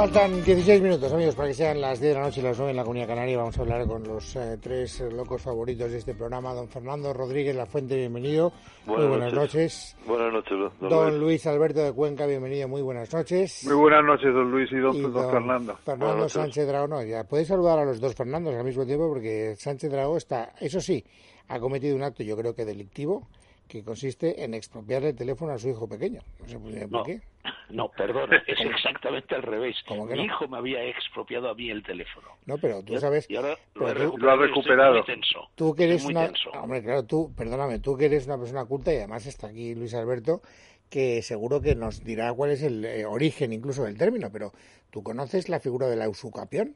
Faltan 0.00 0.42
16 0.42 0.80
minutos, 0.80 1.12
amigos, 1.12 1.34
para 1.34 1.48
que 1.48 1.54
sean 1.54 1.78
las 1.78 2.00
10 2.00 2.14
de 2.14 2.18
la 2.18 2.24
noche 2.24 2.40
y 2.40 2.42
las 2.42 2.56
9 2.56 2.70
en 2.70 2.76
la 2.78 2.84
Comunidad 2.84 3.08
Canaria. 3.08 3.36
Vamos 3.36 3.58
a 3.58 3.60
hablar 3.60 3.86
con 3.86 4.02
los 4.02 4.34
eh, 4.34 4.56
tres 4.58 4.98
locos 5.12 5.42
favoritos 5.42 5.92
de 5.92 5.98
este 5.98 6.14
programa. 6.14 6.54
Don 6.54 6.68
Fernando 6.68 7.12
Rodríguez 7.12 7.54
La 7.54 7.66
Fuente, 7.66 7.96
bienvenido. 7.96 8.50
Buenas 8.86 9.08
muy 9.08 9.18
buenas 9.18 9.34
noches. 9.34 9.94
noches. 9.94 9.96
Buenas 10.06 10.32
noches, 10.32 10.58
don, 10.80 10.88
Don 10.88 11.20
Luis 11.20 11.46
Alberto 11.46 11.80
de 11.80 11.92
Cuenca, 11.92 12.24
bienvenido, 12.24 12.66
muy 12.66 12.80
buenas 12.80 13.12
noches. 13.12 13.62
Muy 13.66 13.74
buenas 13.74 14.02
noches, 14.02 14.32
don 14.32 14.50
Luis 14.50 14.72
y 14.72 14.78
don, 14.78 14.96
Y 14.96 15.02
don 15.02 15.12
don 15.12 15.30
Fernando. 15.30 15.76
Fernando. 15.84 16.28
Sánchez 16.30 16.66
Dragó, 16.66 16.88
no, 16.88 17.02
ya 17.02 17.24
podéis 17.24 17.48
saludar 17.48 17.80
a 17.80 17.84
los 17.84 18.00
dos 18.00 18.14
Fernandos 18.14 18.54
al 18.54 18.64
mismo 18.64 18.86
tiempo 18.86 19.06
porque 19.06 19.54
Sánchez 19.58 19.90
Dragó 19.90 20.16
está, 20.16 20.54
eso 20.60 20.80
sí, 20.80 21.04
ha 21.48 21.60
cometido 21.60 21.94
un 21.94 22.04
acto 22.04 22.22
yo 22.22 22.38
creo 22.38 22.54
que 22.54 22.64
delictivo 22.64 23.28
que 23.70 23.84
consiste 23.84 24.42
en 24.44 24.52
expropiar 24.54 25.04
el 25.04 25.14
teléfono 25.14 25.52
a 25.52 25.58
su 25.58 25.68
hijo 25.68 25.88
pequeño. 25.88 26.20
No 26.40 26.48
sé 26.48 26.58
por 26.58 26.90
No, 26.90 27.02
qué. 27.04 27.20
no, 27.70 27.88
perdona, 27.88 28.42
es 28.46 28.60
exactamente 28.60 29.34
al 29.36 29.42
revés. 29.42 29.76
¿Cómo 29.86 30.06
que 30.06 30.14
Mi 30.14 30.18
no? 30.20 30.24
hijo 30.26 30.48
me 30.48 30.58
había 30.58 30.82
expropiado 30.84 31.48
a 31.48 31.54
mí 31.54 31.70
el 31.70 31.82
teléfono. 31.82 32.26
No, 32.46 32.58
pero 32.58 32.82
tú 32.82 32.98
sabes, 32.98 33.30
Y 33.30 33.36
ahora 33.36 33.56
lo 33.74 33.88
he 33.88 33.94
tú- 33.94 33.98
Lo 34.00 34.04
recuperado. 34.04 34.44
estoy 34.44 34.48
recuperado. 34.48 34.94
muy 34.94 35.04
tenso. 35.04 35.48
Tú 35.54 35.74
que 35.74 35.84
Estoy 35.84 35.90
eres 35.92 36.04
muy 36.04 36.12
una... 36.14 36.26
tenso. 36.26 36.50
Hombre, 36.50 36.82
claro, 36.82 37.04
tú, 37.04 37.32
perdóname, 37.36 37.78
tú 37.78 37.96
que 37.96 38.06
eres 38.06 38.26
una 38.26 38.36
persona 38.38 38.64
culta 38.64 38.92
y 38.92 38.96
además 38.96 39.24
está 39.26 39.46
aquí 39.46 39.74
Luis 39.76 39.94
Alberto, 39.94 40.42
que 40.90 41.22
seguro 41.22 41.60
que 41.60 41.76
nos 41.76 42.02
dirá 42.02 42.32
cuál 42.34 42.50
es 42.50 42.62
el 42.64 42.84
eh, 42.84 43.06
origen 43.06 43.52
incluso 43.52 43.84
del 43.84 43.96
término, 43.96 44.30
pero 44.32 44.52
¿tú 44.90 45.02
conoces 45.04 45.48
la 45.48 45.60
figura 45.60 45.86
de 45.86 45.94
la 45.96 46.08
usucapión? 46.08 46.74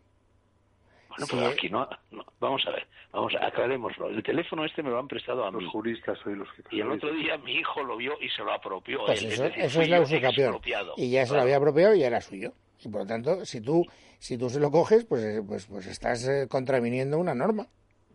Bueno, 1.19 1.27
Sí, 1.27 1.39
eh. 1.39 1.47
aquí 1.47 1.69
no, 1.69 1.89
no. 2.11 2.25
Vamos 2.41 2.65
a 2.67 2.71
ver, 2.71 2.87
vamos 3.13 3.35
a 3.35 3.47
aclarémoslo. 3.47 4.09
El 4.09 4.23
teléfono 4.23 4.65
este 4.65 4.83
me 4.83 4.91
lo 4.91 4.99
han 4.99 5.09
prestado 5.09 5.45
a 5.45 5.51
mí. 5.51 5.63
Los 5.63 5.73
juristas 5.73 6.19
soy 6.23 6.35
los 6.35 6.49
que 6.53 6.63
Y 6.75 6.81
el 6.81 6.91
otro 6.91 7.13
día 7.13 7.39
mi 7.39 7.53
hijo 7.53 7.83
lo 7.83 7.97
vio 7.97 8.15
y 8.21 8.29
se 8.29 8.43
lo 8.43 8.53
apropió. 8.53 9.05
Pues 9.07 9.23
él, 9.23 9.33
eso, 9.33 9.43
decir, 9.45 9.63
eso 9.63 9.83
es 9.83 9.89
la 9.89 9.99
expropiado. 9.99 10.95
Y 10.97 11.11
ya 11.11 11.27
se 11.27 11.35
lo 11.35 11.41
había 11.41 11.57
apropiado 11.57 11.95
y 11.95 12.01
ya 12.01 12.09
era 12.09 12.21
suyo. 12.21 12.53
Y 12.85 12.89
por 12.89 13.03
lo 13.03 13.07
tanto, 13.07 13.45
si 13.45 13.61
tú, 13.61 13.87
si 14.19 14.37
tú 14.37 14.51
se 14.51 14.61
lo 14.61 14.71
coges, 14.71 15.05
pues, 15.05 15.25
eh, 15.25 15.43
pues, 15.47 15.67
pues 15.67 15.87
estás 15.87 16.27
eh, 16.29 16.47
contraviniendo 16.49 17.19
una 17.19 17.35
norma. 17.35 17.67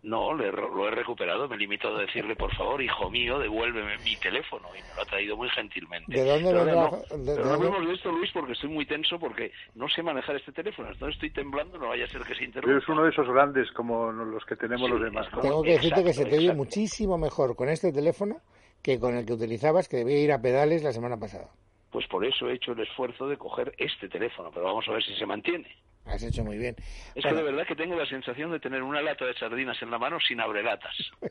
No, 0.02 0.34
le- 0.34 0.52
lo 0.52 0.88
he 0.88 0.92
recuperado. 0.92 1.48
Me 1.50 1.58
limito 1.58 1.90
a 1.94 2.00
decirle, 2.02 2.36
por 2.36 2.54
favor, 2.56 2.82
hijo 2.82 3.10
mío, 3.10 3.38
devuélveme 3.40 3.98
mi 4.00 4.16
teléfono. 4.18 4.70
Y 4.78 4.82
me 4.84 4.94
lo 4.94 5.02
ha 5.02 5.06
traído 5.06 5.36
muy 5.36 5.50
gentilmente. 5.50 6.12
¿De 6.14 6.26
dónde 6.26 6.52
Pero 6.52 6.66
vendrá- 6.66 6.90
no, 6.92 6.98
de- 6.98 7.04
pero 7.10 7.18
de 7.18 7.36
no 7.36 7.50
dónde- 7.50 7.54
hablemos 7.68 7.88
de 7.88 7.94
esto, 7.96 8.12
Luis, 8.12 8.32
porque 8.32 8.54
estoy 8.54 8.70
muy 8.70 8.86
tenso, 8.86 9.20
porque 9.20 9.52
no 9.76 9.90
sé 9.90 10.02
manejar 10.02 10.38
este 10.38 10.52
teléfono. 10.54 10.90
Entonces 10.90 11.16
estoy 11.16 11.32
temblando, 11.32 11.78
no 11.78 11.90
vaya 11.90 12.06
a 12.06 12.08
ser 12.08 12.22
que 12.24 12.34
se 12.36 12.46
interrumpa. 12.46 12.68
Pero 12.68 12.80
es 12.80 12.88
uno 12.90 13.04
de 13.04 13.10
esos 13.10 13.28
grandes 13.28 13.70
como 13.74 14.12
los 14.12 14.46
que 14.46 14.56
tenemos 14.56 14.86
Sí, 14.88 14.92
los 14.94 15.02
demás. 15.02 15.28
Tengo 15.42 15.62
que 15.64 15.72
decirte 15.72 16.04
que 16.04 16.14
se 16.14 16.26
te 16.26 16.38
oye 16.38 16.54
muchísimo 16.54 17.18
mejor 17.18 17.56
con 17.58 17.68
este 17.70 17.92
teléfono 17.92 18.38
que 18.82 19.00
con 19.00 19.16
el 19.18 19.26
que 19.26 19.34
utilizabas, 19.34 19.90
que 19.90 19.98
debía 19.98 20.20
ir 20.24 20.32
a 20.32 20.42
pedales 20.42 20.82
la 20.84 20.94
semana 20.94 21.18
pasada. 21.18 21.50
Pues 21.92 22.08
por 22.08 22.24
eso 22.24 22.48
he 22.48 22.54
hecho 22.54 22.72
el 22.72 22.80
esfuerzo 22.80 23.28
de 23.28 23.36
coger 23.36 23.74
este 23.78 24.08
teléfono, 24.08 24.52
pero 24.54 24.66
vamos 24.68 24.88
a 24.88 24.92
ver 24.94 25.04
si 25.04 25.14
se 25.16 25.26
mantiene. 25.26 25.68
Has 26.10 26.24
hecho 26.24 26.44
muy 26.44 26.58
bien. 26.58 26.76
Es 27.16 27.24
Bueno, 27.24 27.30
que 27.30 27.44
de 27.44 27.52
verdad 27.52 27.68
que 27.68 27.76
tengo 27.76 27.96
la 27.96 28.06
sensación 28.06 28.52
de 28.52 28.60
tener 28.60 28.82
una 28.82 29.02
lata 29.02 29.26
de 29.26 29.34
sardinas 29.36 29.82
en 29.82 29.92
la 29.92 29.98
mano 29.98 30.20
sin 30.20 30.40
abrelatas. 30.40 30.96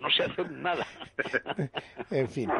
No 0.00 0.10
sé 0.10 0.24
hacer 0.24 0.50
nada. 0.50 0.84
En 2.10 2.28
fin, 2.28 2.50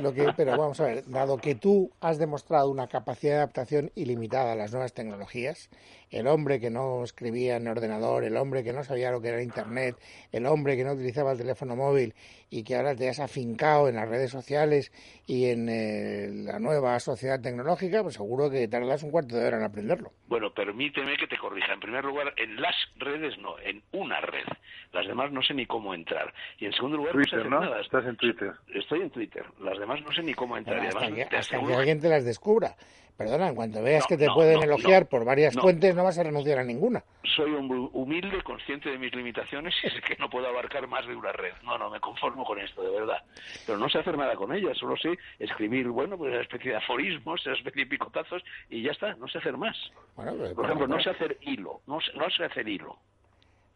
lo 0.00 0.12
que, 0.12 0.32
pero 0.36 0.52
vamos 0.56 0.80
a 0.80 0.86
ver, 0.86 1.04
dado 1.06 1.38
que 1.38 1.54
tú 1.54 1.90
has 2.00 2.18
demostrado 2.18 2.70
una 2.70 2.88
capacidad 2.88 3.32
de 3.32 3.38
adaptación 3.38 3.92
ilimitada 3.94 4.52
a 4.52 4.56
las 4.56 4.72
nuevas 4.72 4.92
tecnologías, 4.92 5.70
el 6.10 6.26
hombre 6.26 6.58
que 6.58 6.70
no 6.70 7.04
escribía 7.04 7.56
en 7.56 7.68
ordenador, 7.68 8.24
el 8.24 8.36
hombre 8.36 8.64
que 8.64 8.72
no 8.72 8.82
sabía 8.82 9.10
lo 9.10 9.20
que 9.20 9.28
era 9.28 9.42
Internet, 9.42 9.96
el 10.32 10.46
hombre 10.46 10.76
que 10.76 10.84
no 10.84 10.92
utilizaba 10.92 11.32
el 11.32 11.38
teléfono 11.38 11.76
móvil 11.76 12.14
y 12.50 12.64
que 12.64 12.74
ahora 12.76 12.96
te 12.96 13.08
has 13.08 13.20
afincado 13.20 13.88
en 13.88 13.94
las 13.94 14.08
redes 14.08 14.30
sociales 14.30 14.92
y 15.26 15.46
en 15.46 15.68
eh, 15.68 16.28
la 16.32 16.58
nueva 16.58 16.98
sociedad 16.98 17.40
tecnológica, 17.40 18.02
pues 18.02 18.16
seguro 18.16 18.50
que 18.50 18.66
tardas 18.68 19.02
un 19.02 19.12
cuarto 19.12 19.36
de 19.36 19.46
hora 19.46 19.58
en 19.58 19.64
aprenderlo. 19.64 20.12
Bueno, 20.26 20.52
permíteme 20.80 21.16
que 21.16 21.26
te 21.26 21.36
corrija. 21.36 21.74
En 21.74 21.80
primer 21.80 22.04
lugar, 22.04 22.32
en 22.36 22.60
las 22.60 22.74
redes 22.96 23.36
no, 23.38 23.58
en 23.58 23.82
una 23.92 24.20
red. 24.20 24.46
Las 24.92 25.06
demás 25.06 25.30
no 25.30 25.42
sé 25.42 25.52
ni 25.52 25.66
cómo 25.66 25.94
entrar. 25.94 26.32
Y 26.58 26.66
en 26.66 26.72
segundo 26.72 26.96
lugar, 26.96 27.14
no 27.14 27.22
sé 27.22 27.30
Twitter, 27.30 27.40
hacer 27.40 27.50
¿no? 27.50 27.60
nada. 27.60 27.80
Estás 27.80 28.06
en 28.06 28.16
Twitter. 28.16 28.52
Estoy 28.74 29.02
en 29.02 29.10
Twitter. 29.10 29.44
Las 29.60 29.78
demás 29.78 30.00
no 30.02 30.12
sé 30.12 30.22
ni 30.22 30.32
cómo 30.32 30.56
entrar. 30.56 30.82
Y 30.82 30.86
hasta 30.86 31.00
además, 31.00 31.18
que, 31.18 31.26
te 31.26 31.36
hasta 31.36 31.60
que 31.60 31.74
alguien 31.74 32.00
te 32.00 32.08
las 32.08 32.24
descubra. 32.24 32.76
Perdona, 33.20 33.48
en 33.48 33.54
cuanto 33.54 33.82
veas 33.82 34.04
No, 34.04 34.06
que 34.08 34.16
te 34.16 34.26
no, 34.28 34.34
pueden 34.34 34.60
no, 34.60 34.64
elogiar 34.64 35.02
no, 35.02 35.08
por 35.10 35.26
varias 35.26 35.54
no. 35.54 35.60
fuentes, 35.60 35.94
no 35.94 36.04
vas 36.04 36.18
a 36.18 36.22
renunciar 36.22 36.58
a 36.58 36.64
ninguna. 36.64 37.04
soy 37.36 37.50
un 37.50 37.68
hu- 37.68 37.90
humilde, 37.92 38.42
consciente 38.42 38.88
de 38.88 38.96
mis 38.96 39.14
limitaciones 39.14 39.74
y 39.84 39.90
sé 39.90 40.00
que 40.00 40.16
no 40.18 40.30
puedo 40.30 40.48
abarcar 40.48 40.86
más 40.88 41.06
de 41.06 41.14
una 41.14 41.30
red. 41.30 41.52
No, 41.62 41.76
no, 41.76 41.90
me 41.90 42.00
conformo 42.00 42.46
con 42.46 42.58
esto, 42.58 42.82
de 42.82 42.98
verdad. 42.98 43.18
Pero 43.66 43.76
no 43.76 43.90
sé 43.90 43.98
hacer 43.98 44.16
nada 44.16 44.34
con 44.36 44.54
ella, 44.54 44.74
solo 44.74 44.96
sé 44.96 45.18
escribir, 45.38 45.86
bueno, 45.88 46.16
pues 46.16 46.32
una 46.32 46.40
especie 46.40 46.70
de 46.70 46.78
aforismos, 46.78 47.44
una 47.44 47.56
especie 47.56 47.84
de 47.84 47.90
picotazos 47.90 48.42
y 48.70 48.80
ya 48.82 48.92
está, 48.92 49.12
no 49.16 49.28
sé 49.28 49.36
hacer 49.36 49.54
más. 49.58 49.76
Bueno, 50.16 50.32
pero, 50.40 50.54
Por 50.54 50.64
ejemplo, 50.64 50.88
no 50.88 50.98
sé 51.02 51.10
hacer 51.10 51.36
hilo, 51.42 51.82
no 51.86 52.00
sé, 52.00 52.12
no 52.14 52.30
sé 52.30 52.44
hacer 52.44 52.66
hilo. 52.66 52.96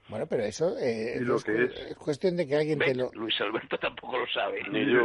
bueno, 0.08 0.26
pero 0.26 0.42
eso 0.44 0.74
eh, 0.78 1.16
¿Y 1.16 1.20
lo 1.20 1.36
es, 1.36 1.44
que 1.44 1.64
es? 1.64 1.94
cuestión 1.96 2.38
de 2.38 2.48
que 2.48 2.56
alguien 2.56 2.78
te 2.78 2.94
lo... 2.94 3.10
Luis 3.12 3.38
Alberto 3.42 3.76
tampoco 3.76 4.16
lo 4.16 4.26
sabe. 4.28 4.62
Ni 4.70 4.90
yo. 4.90 5.02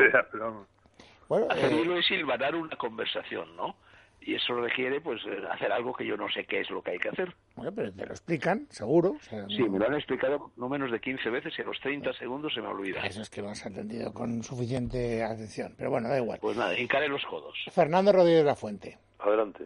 Bueno, 1.27 1.47
Hacer 1.49 1.73
eh, 1.73 1.81
hilo 1.81 1.97
es 1.97 2.05
silbanar 2.05 2.55
una 2.55 2.77
conversación, 2.77 3.53
¿no? 3.57 3.75
Y 4.21 4.35
eso 4.35 4.53
requiere, 4.53 4.99
pues, 5.01 5.21
eh, 5.25 5.39
hacer 5.49 5.71
algo 5.71 5.93
que 5.93 6.05
yo 6.05 6.17
no 6.17 6.29
sé 6.29 6.43
qué 6.45 6.59
es 6.59 6.69
lo 6.69 6.81
que 6.83 6.91
hay 6.91 6.99
que 6.99 7.09
hacer. 7.09 7.33
bueno, 7.55 7.71
pero 7.73 7.91
te 7.91 8.05
lo 8.05 8.11
explican, 8.11 8.67
seguro. 8.69 9.11
o 9.11 9.21
sea, 9.21 9.45
Sí, 9.47 9.59
no- 9.59 9.69
me 9.71 9.79
lo 9.79 9.87
han 9.87 9.95
explicado 9.95 10.51
no 10.57 10.67
menos 10.69 10.91
de 10.91 10.99
15 10.99 11.29
veces 11.29 11.53
y 11.57 11.61
a 11.61 11.65
los 11.65 11.79
30 11.79 12.11
segundos 12.13 12.53
se 12.53 12.61
me 12.61 12.67
olvida. 12.67 13.01
Eso 13.05 13.21
es 13.21 13.29
que 13.29 13.41
lo 13.41 13.49
has 13.49 13.65
atendido 13.65 14.13
con 14.13 14.43
suficiente 14.43 15.23
atención. 15.23 15.73
Pero 15.77 15.89
bueno, 15.89 16.09
da 16.09 16.17
igual. 16.17 16.39
Pues 16.41 16.57
nada, 16.57 16.77
hincaré 16.77 17.07
los 17.07 17.25
codos. 17.25 17.55
Fernando 17.71 18.11
Rodríguez 18.11 18.43
La 18.45 18.55
Fuente. 18.55 18.97
Adelante. 19.19 19.65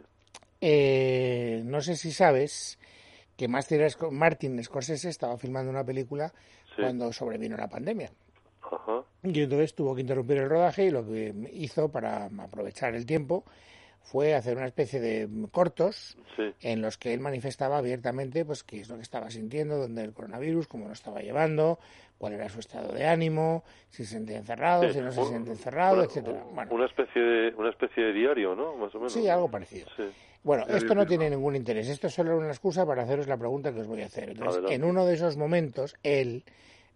Eh, 0.61 1.61
no 1.65 1.81
sé 1.81 1.95
si 1.95 2.11
sabes 2.11 2.79
que 3.35 3.47
Martin 3.47 4.63
Scorsese 4.63 5.09
estaba 5.09 5.37
filmando 5.37 5.69
una 5.71 5.83
película 5.83 6.31
Sí. 6.75 6.81
cuando 6.81 7.11
sobrevino 7.11 7.57
la 7.57 7.67
pandemia. 7.67 8.11
Ajá. 8.61 9.01
Y 9.23 9.41
entonces 9.41 9.75
tuvo 9.75 9.93
que 9.93 10.01
interrumpir 10.01 10.37
el 10.37 10.49
rodaje 10.49 10.85
y 10.85 10.89
lo 10.89 11.05
que 11.05 11.33
hizo 11.53 11.91
para 11.91 12.25
aprovechar 12.39 12.95
el 12.95 13.05
tiempo 13.05 13.43
fue 14.03 14.35
hacer 14.35 14.57
una 14.57 14.67
especie 14.67 14.99
de 14.99 15.27
cortos 15.51 16.17
Sí. 16.35 16.53
en 16.61 16.81
los 16.81 16.97
que 16.97 17.13
él 17.13 17.19
manifestaba 17.19 17.77
abiertamente 17.77 18.43
pues 18.45 18.63
qué 18.63 18.81
es 18.81 18.89
lo 18.89 18.95
que 18.97 19.01
estaba 19.01 19.29
sintiendo, 19.31 19.77
dónde 19.77 20.03
el 20.03 20.13
coronavirus, 20.13 20.67
cómo 20.67 20.87
lo 20.87 20.93
estaba 20.93 21.21
llevando, 21.21 21.79
cuál 22.17 22.33
era 22.33 22.49
su 22.49 22.59
estado 22.59 22.91
de 22.93 23.05
ánimo, 23.07 23.63
si 23.89 24.05
se 24.05 24.13
sentía 24.13 24.37
encerrado, 24.37 24.83
Sí, 24.87 24.93
si 24.93 25.01
no 25.01 25.11
se 25.11 25.19
un- 25.21 25.27
siente 25.29 25.51
encerrado, 25.51 25.95
una- 25.95 26.03
etcétera. 26.05 26.43
Bueno, 26.53 26.71
Una 26.73 26.85
especie 26.85 27.21
de 27.21 27.55
una 27.55 27.69
especie 27.69 28.03
de 28.03 28.13
diario, 28.13 28.55
¿no? 28.55 28.75
Más 28.77 28.93
o 28.95 28.97
menos. 28.99 29.13
sí, 29.13 29.27
algo 29.27 29.49
parecido. 29.49 29.87
Sí. 29.95 30.03
Bueno, 30.43 30.65
esto 30.67 30.93
no 30.93 31.05
tiene 31.05 31.29
ningún 31.29 31.55
interés. 31.55 31.87
Esto 31.87 32.07
es 32.07 32.13
solo 32.13 32.37
una 32.37 32.49
excusa 32.49 32.85
para 32.85 33.03
haceros 33.03 33.27
la 33.27 33.37
pregunta 33.37 33.71
que 33.73 33.79
os 33.79 33.87
voy 33.87 34.01
a 34.01 34.07
hacer. 34.07 34.29
Entonces, 34.31 34.55
Adelante. 34.55 34.75
en 34.75 34.83
uno 34.83 35.05
de 35.05 35.13
esos 35.13 35.37
momentos, 35.37 35.95
él, 36.03 36.43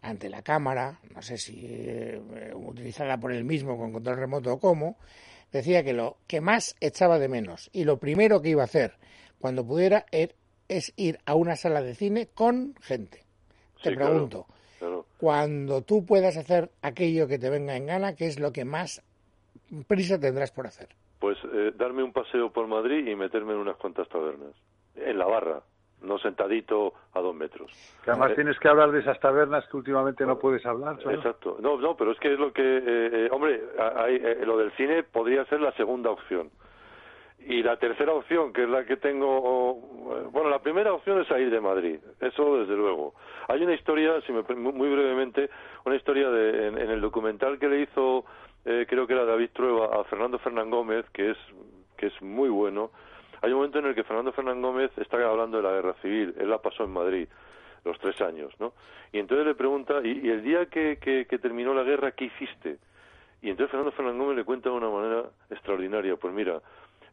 ante 0.02 0.30
la 0.30 0.42
cámara, 0.42 1.00
no 1.16 1.22
sé 1.22 1.38
si 1.38 1.62
eh, 1.70 2.22
utilizada 2.54 3.18
por 3.18 3.32
él 3.32 3.46
mismo 3.46 3.78
con 3.78 3.94
control 3.94 4.18
remoto 4.18 4.52
o 4.54 4.60
cómo, 4.60 4.98
decía 5.52 5.84
que 5.84 5.94
lo 5.94 6.18
que 6.28 6.42
más 6.42 6.76
echaba 6.82 7.20
de 7.20 7.28
menos 7.30 7.70
y 7.74 7.84
lo 7.86 7.98
primero 7.98 8.42
que 8.42 8.50
iba 8.50 8.62
a 8.62 8.66
hacer 8.66 8.94
cuando 9.40 9.66
pudiera 9.66 10.06
er- 10.12 10.34
es 10.68 10.94
ir 10.98 11.20
a 11.26 11.36
una 11.36 11.56
sala 11.56 11.82
de 11.82 11.96
cine 11.96 12.28
con 12.34 12.76
gente. 12.82 13.20
Te 13.84 13.90
Sí, 13.92 13.96
claro. 13.96 14.12
pregunto, 14.12 14.46
Claro. 14.80 15.06
cuando 15.18 15.82
tú 15.84 16.06
puedas 16.06 16.36
hacer 16.38 16.70
aquello 16.82 17.28
que 17.28 17.40
te 17.40 17.50
venga 17.50 17.76
en 17.78 17.86
gana, 17.86 18.16
¿qué 18.16 18.26
es 18.28 18.40
lo 18.40 18.52
que 18.52 18.66
más 18.66 19.02
prisa 19.88 20.20
tendrás 20.20 20.52
por 20.52 20.68
hacer? 20.68 20.90
Pues 21.20 21.38
eh, 21.54 21.72
darme 21.76 22.04
un 22.04 22.12
paseo 22.14 22.52
por 22.52 22.68
Madrid 22.68 23.08
y 23.08 23.16
meterme 23.16 23.54
en 23.54 23.60
unas 23.60 23.78
cuantas 23.78 24.08
tabernas. 24.10 24.54
En 24.96 25.18
la 25.18 25.26
barra, 25.26 25.64
no 26.02 26.18
sentadito 26.20 26.94
a 27.14 27.20
dos 27.22 27.36
metros. 27.36 27.72
Que 28.04 28.12
además 28.12 28.32
Eh, 28.32 28.36
tienes 28.36 28.60
que 28.60 28.68
hablar 28.68 28.92
de 28.92 29.00
esas 29.00 29.20
tabernas 29.20 29.68
que 29.68 29.78
últimamente 29.78 30.26
no 30.26 30.38
puedes 30.38 30.66
hablar. 30.66 31.02
¿sabes? 31.02 31.18
Exacto. 31.18 31.58
No, 31.60 31.78
no, 31.80 31.96
pero 31.98 32.12
es 32.12 32.20
que 32.20 32.34
es 32.34 32.40
lo 32.40 32.52
que... 32.54 32.62
eh, 32.64 32.82
eh, 32.86 33.30
hombre, 33.32 33.62
hay- 33.96 34.16
eh, 34.24 34.44
lo 34.46 34.58
del 34.58 34.72
cine 34.74 35.04
podría 35.04 35.44
ser 35.46 35.60
la 35.62 35.72
segunda 35.74 36.10
opción. 36.12 36.50
Y 37.40 37.64
la 37.64 37.78
tercera 37.78 38.14
opción, 38.14 38.52
que 38.52 38.64
es 38.64 38.70
la 38.70 38.84
que 38.86 38.98
tengo... 38.98 39.76
Bueno, 40.32 40.50
la 40.50 40.60
primera 40.60 40.92
opción 40.94 41.22
es 41.22 41.28
salir 41.28 41.50
de 41.50 41.62
Madrid. 41.62 42.00
Eso, 42.20 42.58
desde 42.60 42.76
luego. 42.76 43.14
Hay 43.48 43.64
una 43.64 43.74
historia, 43.74 44.20
si 44.22 44.34
me, 44.34 44.42
muy 44.56 44.90
brevemente, 44.90 45.50
una 45.86 45.96
historia 45.96 46.30
de, 46.30 46.68
en, 46.68 46.78
en 46.78 46.90
el 46.92 47.00
documental 47.00 47.58
que 47.58 47.70
le 47.70 47.82
hizo, 47.82 48.26
eh, 48.66 48.86
creo 48.90 49.08
que 49.08 49.14
era 49.14 49.24
David 49.24 49.52
Trueba, 49.54 49.86
a 50.00 50.04
Fernando 50.06 50.40
Fernán 50.40 50.70
Gómez, 50.70 51.06
que 51.14 51.32
es, 51.32 51.38
que 51.96 52.08
es 52.08 52.22
muy 52.22 52.50
bueno. 52.50 52.92
Hay 53.42 53.52
un 53.52 53.58
momento 53.58 53.80
en 53.80 53.86
el 53.86 53.96
que 53.96 54.04
Fernando 54.04 54.32
Fernán 54.32 54.62
Gómez 54.62 54.92
está 54.98 55.18
hablando 55.28 55.58
de 55.58 55.64
la 55.64 55.72
guerra 55.72 55.94
civil. 56.02 56.34
Él 56.40 56.50
la 56.50 56.58
pasó 56.60 56.84
en 56.84 56.92
Madrid 56.92 57.28
los 57.86 57.98
tres 58.00 58.20
años, 58.22 58.54
¿no? 58.60 58.74
Y 59.14 59.20
entonces 59.20 59.46
le 59.46 59.56
pregunta, 59.56 60.02
¿y, 60.04 60.30
el 60.30 60.44
día 60.44 60.66
que, 60.66 60.98
que, 60.98 61.26
terminó 61.40 61.74
la 61.74 61.84
guerra, 61.84 62.12
qué 62.12 62.26
hiciste? 62.26 62.78
Y 63.42 63.50
entonces 63.50 63.72
Fernando 63.72 63.92
Fernán 63.92 64.18
Gómez 64.18 64.36
le 64.38 64.44
cuenta 64.44 64.70
de 64.70 64.76
una 64.76 64.90
manera 64.90 65.24
extraordinaria. 65.50 66.16
Pues 66.18 66.34
mira, 66.34 66.60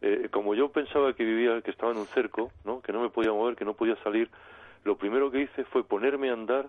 eh, 0.01 0.29
como 0.31 0.55
yo 0.55 0.71
pensaba 0.71 1.13
que 1.13 1.25
vivía, 1.25 1.61
que 1.63 1.71
estaba 1.71 1.93
en 1.93 1.99
un 1.99 2.07
cerco, 2.07 2.51
¿no? 2.65 2.81
Que 2.81 2.93
no 2.93 3.03
me 3.03 3.11
podía 3.11 3.31
mover, 3.33 3.55
que 3.57 3.65
no 3.65 3.75
podía 3.75 3.97
salir, 4.03 4.29
lo 4.85 4.97
primero 4.97 5.31
que 5.31 5.43
hice 5.43 5.65
fue 5.65 5.85
ponerme 5.85 6.31
a 6.31 6.33
andar, 6.33 6.69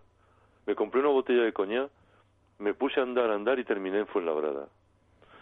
me 0.68 0.76
compré 0.76 1.00
una 1.02 1.10
botella 1.10 1.44
de 1.44 1.54
coñac, 1.54 1.90
me 2.60 2.74
puse 2.74 3.00
a 3.00 3.04
andar, 3.04 3.32
a 3.32 3.36
andar 3.36 3.58
y 3.60 3.64
terminé 3.64 4.00
en 4.00 4.08
Fuenlabrada. 4.08 4.68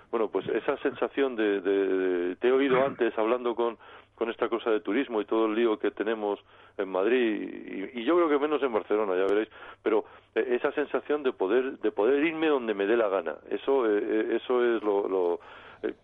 Bueno, 0.10 0.30
pues 0.30 0.48
esa 0.48 0.78
sensación 0.78 1.36
de, 1.36 1.60
de- 1.62 1.88
de- 1.88 2.36
te 2.38 2.48
he 2.48 2.52
oído 2.52 2.86
antes 2.86 3.18
hablando 3.18 3.56
con, 3.56 3.78
con 4.24 4.32
esta 4.32 4.48
cosa 4.48 4.72
de 4.72 4.80
turismo 4.80 5.20
y 5.20 5.26
todo 5.26 5.48
el 5.48 5.56
lío 5.56 5.78
que 5.78 5.92
tenemos 5.92 6.40
en 6.78 6.88
Madrid 6.88 7.92
y, 7.94 8.06
yo 8.06 8.16
creo 8.16 8.30
que 8.30 8.40
menos 8.40 8.64
en 8.64 8.72
Barcelona, 8.72 9.18
ya 9.18 9.26
veréis, 9.26 9.50
pero 9.82 10.06
eh, 10.34 10.48
esa 10.52 10.72
sensación 10.72 11.24
de 11.24 11.34
poder 11.34 11.78
de 11.80 11.92
poder 11.92 12.24
irme 12.24 12.48
donde 12.48 12.74
me 12.74 12.86
dé 12.86 12.96
la 12.96 13.10
gana, 13.10 13.36
eso 13.50 13.86
eh, 13.86 14.00
eh, 14.02 14.40
eso 14.42 14.64
es 14.64 14.82
lo, 14.82 15.10
lo 15.10 15.40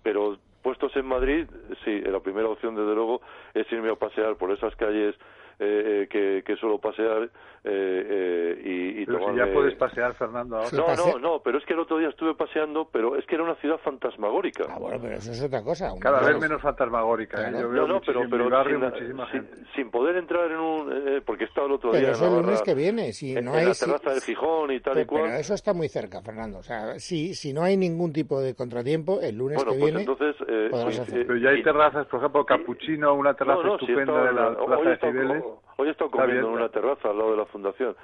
pero 0.03 0.37
puestos 0.61 0.93
en 0.97 1.05
Madrid, 1.05 1.47
sí, 1.85 2.01
la 2.01 2.19
primera 2.19 2.49
opción 2.49 2.75
desde 2.75 2.93
luego 2.93 3.21
es 3.53 3.71
irme 3.71 3.89
a 3.89 3.95
pasear 3.95 4.35
por 4.35 4.51
esas 4.51 4.75
calles 4.75 5.15
eh, 5.59 6.07
que, 6.09 6.43
que 6.45 6.55
suelo 6.55 6.79
pasear 6.79 7.29
eh, 7.63 8.61
y, 8.63 9.01
y 9.01 9.05
pero 9.05 9.29
si 9.31 9.35
ya 9.37 9.51
puedes 9.53 9.75
pasear, 9.75 10.13
Fernando. 10.15 10.57
Ahora. 10.57 10.69
No, 10.71 10.95
no, 10.95 11.19
no, 11.19 11.41
pero 11.43 11.57
es 11.57 11.65
que 11.65 11.73
el 11.73 11.79
otro 11.79 11.97
día 11.97 12.07
estuve 12.09 12.33
paseando, 12.33 12.87
pero 12.91 13.17
es 13.17 13.25
que 13.25 13.35
era 13.35 13.43
una 13.43 13.55
ciudad 13.55 13.77
fantasmagórica. 13.83 14.63
Ah, 14.69 14.77
bueno, 14.79 14.97
pero 15.01 15.15
eso 15.15 15.31
es 15.31 15.43
otra 15.43 15.61
cosa. 15.61 15.91
Cada 15.99 16.21
vez 16.21 16.39
menos 16.39 16.61
fantasmagórica. 16.61 17.49
¿eh? 17.49 17.53
Yo 17.59 17.69
veo 17.69 17.87
no, 17.87 17.95
no, 17.95 18.01
pero, 18.05 18.21
pero 18.29 18.49
barrio, 18.49 18.79
sin, 18.79 18.89
muchísima 18.89 19.31
sin, 19.31 19.41
gente. 19.47 19.63
sin, 19.75 19.91
poder 19.91 20.15
entrar 20.15 20.49
en 20.51 20.57
un... 20.57 21.07
Eh, 21.07 21.21
porque 21.25 21.43
he 21.43 21.47
estado 21.47 21.67
el 21.67 21.73
otro 21.73 21.91
pero 21.91 22.01
día 22.01 22.11
eso 22.11 22.27
en 22.27 22.33
el 22.35 22.41
lunes 22.43 22.61
que 22.61 22.73
viene. 22.75 23.11
Si 23.13 23.35
en, 23.35 23.45
no 23.45 23.51
en 23.53 23.59
hay, 23.59 23.65
la 23.65 23.73
si- 23.73 23.85
terraza 23.85 24.11
del 24.11 24.21
Gijón 24.21 24.71
y 24.71 24.79
tal 24.79 24.93
pero, 24.93 25.03
y 25.03 25.05
cual. 25.05 25.23
pero 25.23 25.35
eso 25.35 25.53
está 25.53 25.73
muy 25.73 25.89
cerca, 25.89 26.21
Fernando. 26.21 26.59
O 26.59 26.63
sea, 26.63 26.97
si, 26.99 27.33
si 27.35 27.51
no 27.53 27.63
hay 27.63 27.75
ningún 27.75 28.13
tipo 28.13 28.39
de 28.41 28.55
contratiempo, 28.55 29.19
el 29.21 29.35
lunes 29.37 29.57
Bueno, 29.57 29.71
que 29.73 29.79
pues 29.79 29.93
viene... 29.93 30.09
entonces... 30.09 30.35
Eh, 30.47 30.69
eh, 30.71 31.23
Pero 31.27 31.37
ya 31.37 31.49
hay 31.49 31.59
y- 31.59 31.63
terrazas, 31.63 32.05
por 32.07 32.19
ejemplo, 32.19 32.45
Capuchino, 32.45 33.13
una 33.15 33.33
terraza 33.33 33.61
No, 33.63 33.67
no, 33.69 33.73
estupenda 33.75 34.01
estado 34.01 34.25
de 34.25 34.33
la 34.33 34.49
la- 34.51 34.65
Plaza 34.65 34.89
de 34.89 34.97
Cibeles. 34.97 35.43
Hoy 35.79 35.87
he 35.87 35.91
estado 35.91 36.11
comiendo 36.11 36.49
en 36.49 36.53
una 36.55 36.67
terraza 36.67 37.09
al 37.09 37.17
lado 37.17 37.31
de 37.31 37.37
la 37.37 37.45
fundación. 37.45 37.95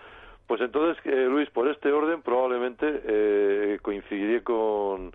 Pues 0.48 0.62
entonces, 0.62 0.98
eh, 1.06 1.26
Luis, 1.30 1.50
por 1.50 1.68
este 1.68 1.92
orden 1.92 2.22
probablemente 2.22 3.02
eh, 3.06 3.80
coincidiré 3.82 4.44
con 4.44 5.14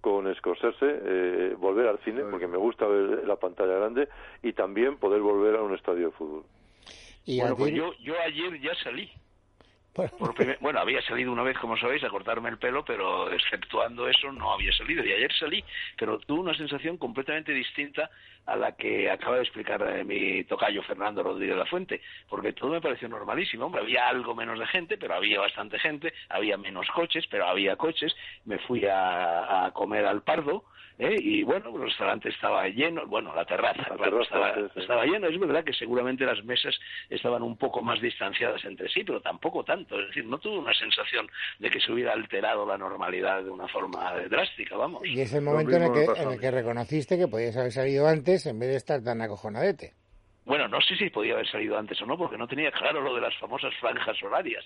con 0.00 0.34
Scorsese, 0.34 0.78
eh, 0.82 1.54
volver 1.56 1.86
al 1.86 2.00
cine, 2.00 2.24
porque 2.28 2.48
me 2.48 2.56
gusta 2.56 2.86
ver 2.88 3.24
la 3.24 3.36
pantalla 3.36 3.74
grande, 3.74 4.08
y 4.42 4.52
también 4.52 4.96
poder 4.96 5.20
volver 5.20 5.54
a 5.54 5.62
un 5.62 5.74
estadio 5.76 6.06
de 6.06 6.10
fútbol. 6.10 6.42
Y 7.24 7.38
Bueno, 7.38 7.56
pues 7.56 7.72
yo, 7.72 7.92
yo 8.00 8.14
ayer 8.20 8.60
ya 8.60 8.74
salí. 8.82 9.08
Por 10.18 10.34
primer- 10.34 10.58
bueno, 10.60 10.80
había 10.80 11.00
salido 11.02 11.30
una 11.30 11.44
vez, 11.44 11.56
como 11.58 11.76
sabéis, 11.76 12.02
a 12.02 12.08
cortarme 12.08 12.48
el 12.48 12.58
pelo, 12.58 12.84
pero 12.84 13.30
exceptuando 13.30 14.08
eso 14.08 14.32
no 14.32 14.52
había 14.54 14.72
salido. 14.72 15.04
Y 15.04 15.12
ayer 15.12 15.30
salí, 15.38 15.62
pero 15.96 16.18
tuve 16.18 16.40
una 16.40 16.56
sensación 16.56 16.96
completamente 16.96 17.52
distinta 17.52 18.10
a 18.46 18.56
la 18.56 18.72
que 18.72 19.10
acaba 19.10 19.36
de 19.36 19.42
explicar 19.42 19.82
eh, 19.82 20.04
mi 20.04 20.44
tocayo 20.44 20.82
Fernando 20.82 21.22
Rodríguez 21.22 21.54
de 21.54 21.60
la 21.60 21.66
Fuente, 21.66 22.00
porque 22.28 22.52
todo 22.52 22.70
me 22.70 22.80
pareció 22.80 23.08
normalísimo. 23.08 23.66
Hombre, 23.66 23.82
había 23.82 24.08
algo 24.08 24.34
menos 24.34 24.58
de 24.58 24.66
gente, 24.66 24.96
pero 24.98 25.14
había 25.14 25.40
bastante 25.40 25.78
gente, 25.78 26.12
había 26.28 26.56
menos 26.56 26.86
coches, 26.94 27.24
pero 27.30 27.46
había 27.46 27.76
coches. 27.76 28.14
Me 28.44 28.58
fui 28.58 28.84
a, 28.86 29.66
a 29.66 29.70
comer 29.72 30.06
al 30.06 30.22
Pardo. 30.22 30.64
¿eh? 30.98 31.16
Y 31.18 31.42
bueno, 31.42 31.74
el 31.74 31.82
restaurante 31.82 32.28
estaba 32.28 32.66
lleno, 32.68 33.06
bueno, 33.06 33.34
la 33.34 33.44
terraza, 33.44 33.82
La 33.90 33.96
terraza, 33.96 34.22
estaba, 34.22 34.54
sí, 34.54 34.60
sí. 34.74 34.80
estaba 34.80 35.04
lleno. 35.04 35.28
Es 35.28 35.38
verdad 35.38 35.64
que 35.64 35.72
seguramente 35.72 36.24
las 36.24 36.42
mesas 36.44 36.74
estaban 37.08 37.42
un 37.42 37.56
poco 37.56 37.82
más 37.82 38.00
distanciadas 38.00 38.64
entre 38.64 38.88
sí, 38.88 39.02
pero 39.04 39.20
tampoco 39.20 39.64
tanto. 39.64 40.00
Es 40.00 40.08
decir, 40.08 40.24
no 40.26 40.38
tuve 40.38 40.58
una 40.58 40.74
sensación 40.74 41.26
de 41.58 41.70
que 41.70 41.80
se 41.80 41.92
hubiera 41.92 42.12
alterado 42.12 42.66
la 42.66 42.76
normalidad 42.76 43.42
de 43.42 43.50
una 43.50 43.68
forma 43.68 44.12
drástica, 44.28 44.76
vamos. 44.76 45.02
y 45.04 45.20
es 45.20 45.32
el 45.34 45.42
momento 45.42 45.76
en 45.76 45.82
el, 45.84 45.92
que, 45.92 46.04
en 46.20 46.30
el 46.30 46.40
que 46.40 46.50
reconociste 46.50 47.18
que 47.18 47.28
podías 47.28 47.56
haber 47.56 47.72
salido 47.72 48.06
antes 48.06 48.31
en 48.46 48.58
vez 48.58 48.70
de 48.70 48.76
estar 48.76 49.02
tan 49.02 49.20
acojonadete. 49.20 49.94
Bueno, 50.44 50.66
no 50.66 50.80
sé 50.80 50.96
si 50.96 51.08
podía 51.10 51.34
haber 51.34 51.48
salido 51.48 51.78
antes 51.78 52.00
o 52.02 52.06
no, 52.06 52.18
porque 52.18 52.36
no 52.36 52.48
tenía 52.48 52.72
claro 52.72 53.00
lo 53.00 53.14
de 53.14 53.20
las 53.20 53.36
famosas 53.38 53.72
franjas 53.80 54.20
horarias. 54.22 54.64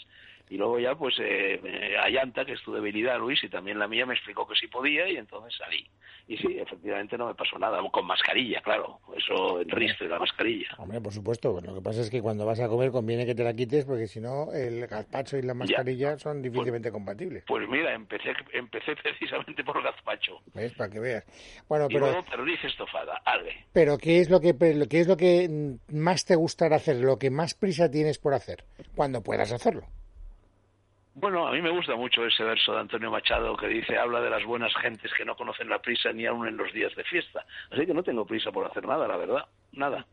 Y 0.49 0.56
luego 0.56 0.78
ya, 0.78 0.94
pues, 0.94 1.14
eh, 1.20 1.96
Ayanta, 2.02 2.44
que 2.44 2.52
es 2.52 2.62
tu 2.62 2.73
debilidad, 2.73 3.19
Luis, 3.19 3.43
y 3.44 3.49
también 3.49 3.78
la 3.78 3.88
mía, 3.88 4.06
me 4.06 4.14
explicó 4.14 4.46
que 4.46 4.55
sí 4.55 4.69
podía, 4.69 5.08
y 5.08 5.17
entonces 5.17 5.55
salí. 5.58 5.87
Y 6.28 6.37
sí, 6.38 6.58
efectivamente 6.58 7.19
no 7.19 7.26
me 7.26 7.34
pasó 7.34 7.58
nada, 7.58 7.81
con 7.90 8.06
mascarilla, 8.06 8.61
claro. 8.61 9.00
Eso, 9.17 9.61
el 9.61 9.70
ristre, 9.70 10.08
la 10.08 10.19
mascarilla. 10.19 10.69
Hombre, 10.78 11.00
por 11.00 11.12
supuesto. 11.12 11.61
Lo 11.61 11.75
que 11.75 11.81
pasa 11.81 12.00
es 12.00 12.11
que 12.11 12.20
cuando 12.22 12.46
vas 12.46 12.61
a 12.61 12.69
comer 12.69 12.90
conviene 12.90 13.26
que 13.26 13.34
te 13.34 13.44
la 13.44 13.55
quites 13.55 13.84
porque 13.84 14.06
si 14.06 14.20
no 14.20 14.52
el 14.52 14.87
gazpacho 14.87 15.37
y 15.37 15.43
la 15.43 15.55
mascarilla 15.55 16.19
son 16.19 16.43
difícilmente 16.43 16.90
compatibles. 16.90 17.44
Pues 17.46 17.69
mira, 17.69 17.94
empecé, 17.94 18.32
empecé 18.52 18.96
precisamente 19.02 19.62
por 19.62 19.81
gazpacho. 19.82 20.40
¿Ves? 20.55 20.72
Para 20.75 20.90
que 20.90 21.00
veas. 21.00 21.25
Bueno, 21.69 21.87
Y 21.88 21.94
pero, 21.94 22.06
luego 22.06 22.25
perdiz 22.25 22.64
estofada, 22.64 23.22
pero 23.72 23.99
¿qué 23.99 24.20
es 24.20 24.31
lo 24.31 24.40
que 24.40 24.56
qué 24.88 25.00
es 25.00 25.06
lo 25.06 25.17
que 25.17 25.49
más 25.92 26.24
te 26.24 26.36
gustará 26.36 26.76
hacer? 26.76 26.96
Lo 26.96 27.18
que 27.18 27.30
más 27.30 27.54
prisa 27.54 27.90
tienes 27.90 28.18
por 28.18 28.34
hacer 28.34 28.64
cuando 28.94 29.22
puedas 29.22 29.52
hacerlo. 29.52 29.82
Bueno, 31.14 31.48
a 31.48 31.52
mí 31.52 31.62
me 31.62 31.70
gusta 31.70 31.96
mucho 31.96 32.26
ese 32.26 32.44
verso 32.44 32.72
de 32.74 32.80
Antonio 32.80 33.10
Machado 33.10 33.56
que 33.56 33.68
dice, 33.68 33.96
habla 33.96 34.20
de 34.20 34.28
las 34.28 34.44
buenas 34.44 34.74
gentes 34.76 35.10
que 35.16 35.24
no 35.24 35.34
conocen 35.34 35.68
la 35.70 35.78
prisa 35.80 36.12
ni 36.12 36.26
aun 36.26 36.46
en 36.46 36.58
los 36.58 36.70
días 36.74 36.94
de 36.94 37.04
fiesta. 37.04 37.44
Así 37.70 37.86
que 37.86 37.94
no 37.94 38.02
tengo 38.02 38.26
prisa 38.26 38.52
por 38.52 38.66
hacer 38.66 38.86
nada, 38.86 39.08
la 39.08 39.16
verdad. 39.16 39.46
Nada. 39.72 40.04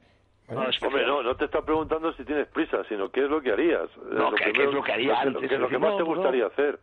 Bueno, 0.47 0.61
Nada 0.61 0.71
especial. 0.73 0.89
Hombre, 1.01 1.05
no, 1.07 1.23
no 1.23 1.35
te 1.35 1.45
está 1.45 1.61
preguntando 1.61 2.13
si 2.13 2.23
tienes 2.23 2.47
prisa, 2.47 2.83
sino 2.88 3.09
qué 3.11 3.25
es 3.25 3.29
lo 3.29 3.41
que 3.41 3.51
harías. 3.51 3.89
No, 4.11 4.31
¿qué- 4.33 4.51
qué 4.53 4.63
es 4.63 4.71
lo 4.73 4.81
que 4.83 4.91
haría 4.94 5.11
lo 5.25 5.38
antes? 5.38 5.49
que- 5.49 5.57
lo 5.57 5.67
que 5.69 5.77
más 5.77 5.91
no, 5.91 5.97
te 5.97 6.03
no. 6.03 6.06
gustaría 6.15 6.45
hacer. 6.47 6.79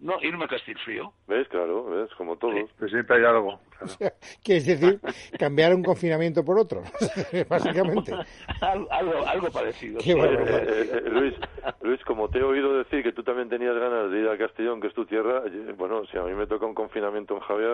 No, 0.00 0.14
irme 0.22 0.44
a 0.44 0.48
Castilfrío. 0.48 1.12
¿Ves? 1.26 1.48
Claro, 1.48 1.84
¿ves? 1.86 2.08
Como 2.16 2.36
todos. 2.36 2.70
Pues 2.78 2.90
siempre 2.92 3.16
hay 3.16 3.24
algo. 3.24 3.58
claro. 3.98 4.14
Quieres 4.44 4.66
decir 4.66 5.00
cambiar 5.38 5.74
un 5.74 5.82
confinamiento 5.82 6.44
por 6.44 6.56
otro, 6.58 6.82
básicamente. 7.48 8.12
Al- 8.60 8.86
algo, 8.90 9.26
algo 9.26 9.50
parecido. 9.50 9.98
Qué 9.98 10.12
sí. 10.12 10.14
bueno. 10.14 10.38
Eh, 10.40 10.46
eh, 10.68 11.02
eh, 11.04 11.10
Luis, 11.10 11.34
Luis, 11.82 12.04
como 12.04 12.28
te 12.28 12.38
he 12.38 12.42
oído 12.44 12.78
decir 12.78 13.02
que 13.02 13.12
tú 13.12 13.24
también 13.24 13.48
tenías 13.48 13.74
ganas 13.76 14.10
de 14.10 14.20
ir 14.20 14.28
a 14.28 14.38
Castellón, 14.38 14.80
que 14.80 14.86
es 14.86 14.94
tu 14.94 15.04
tierra, 15.04 15.42
bueno, 15.76 16.04
si 16.06 16.16
a 16.16 16.22
mí 16.22 16.32
me 16.32 16.46
toca 16.46 16.64
un 16.66 16.74
confinamiento 16.74 17.34
en 17.34 17.40
Javia, 17.40 17.68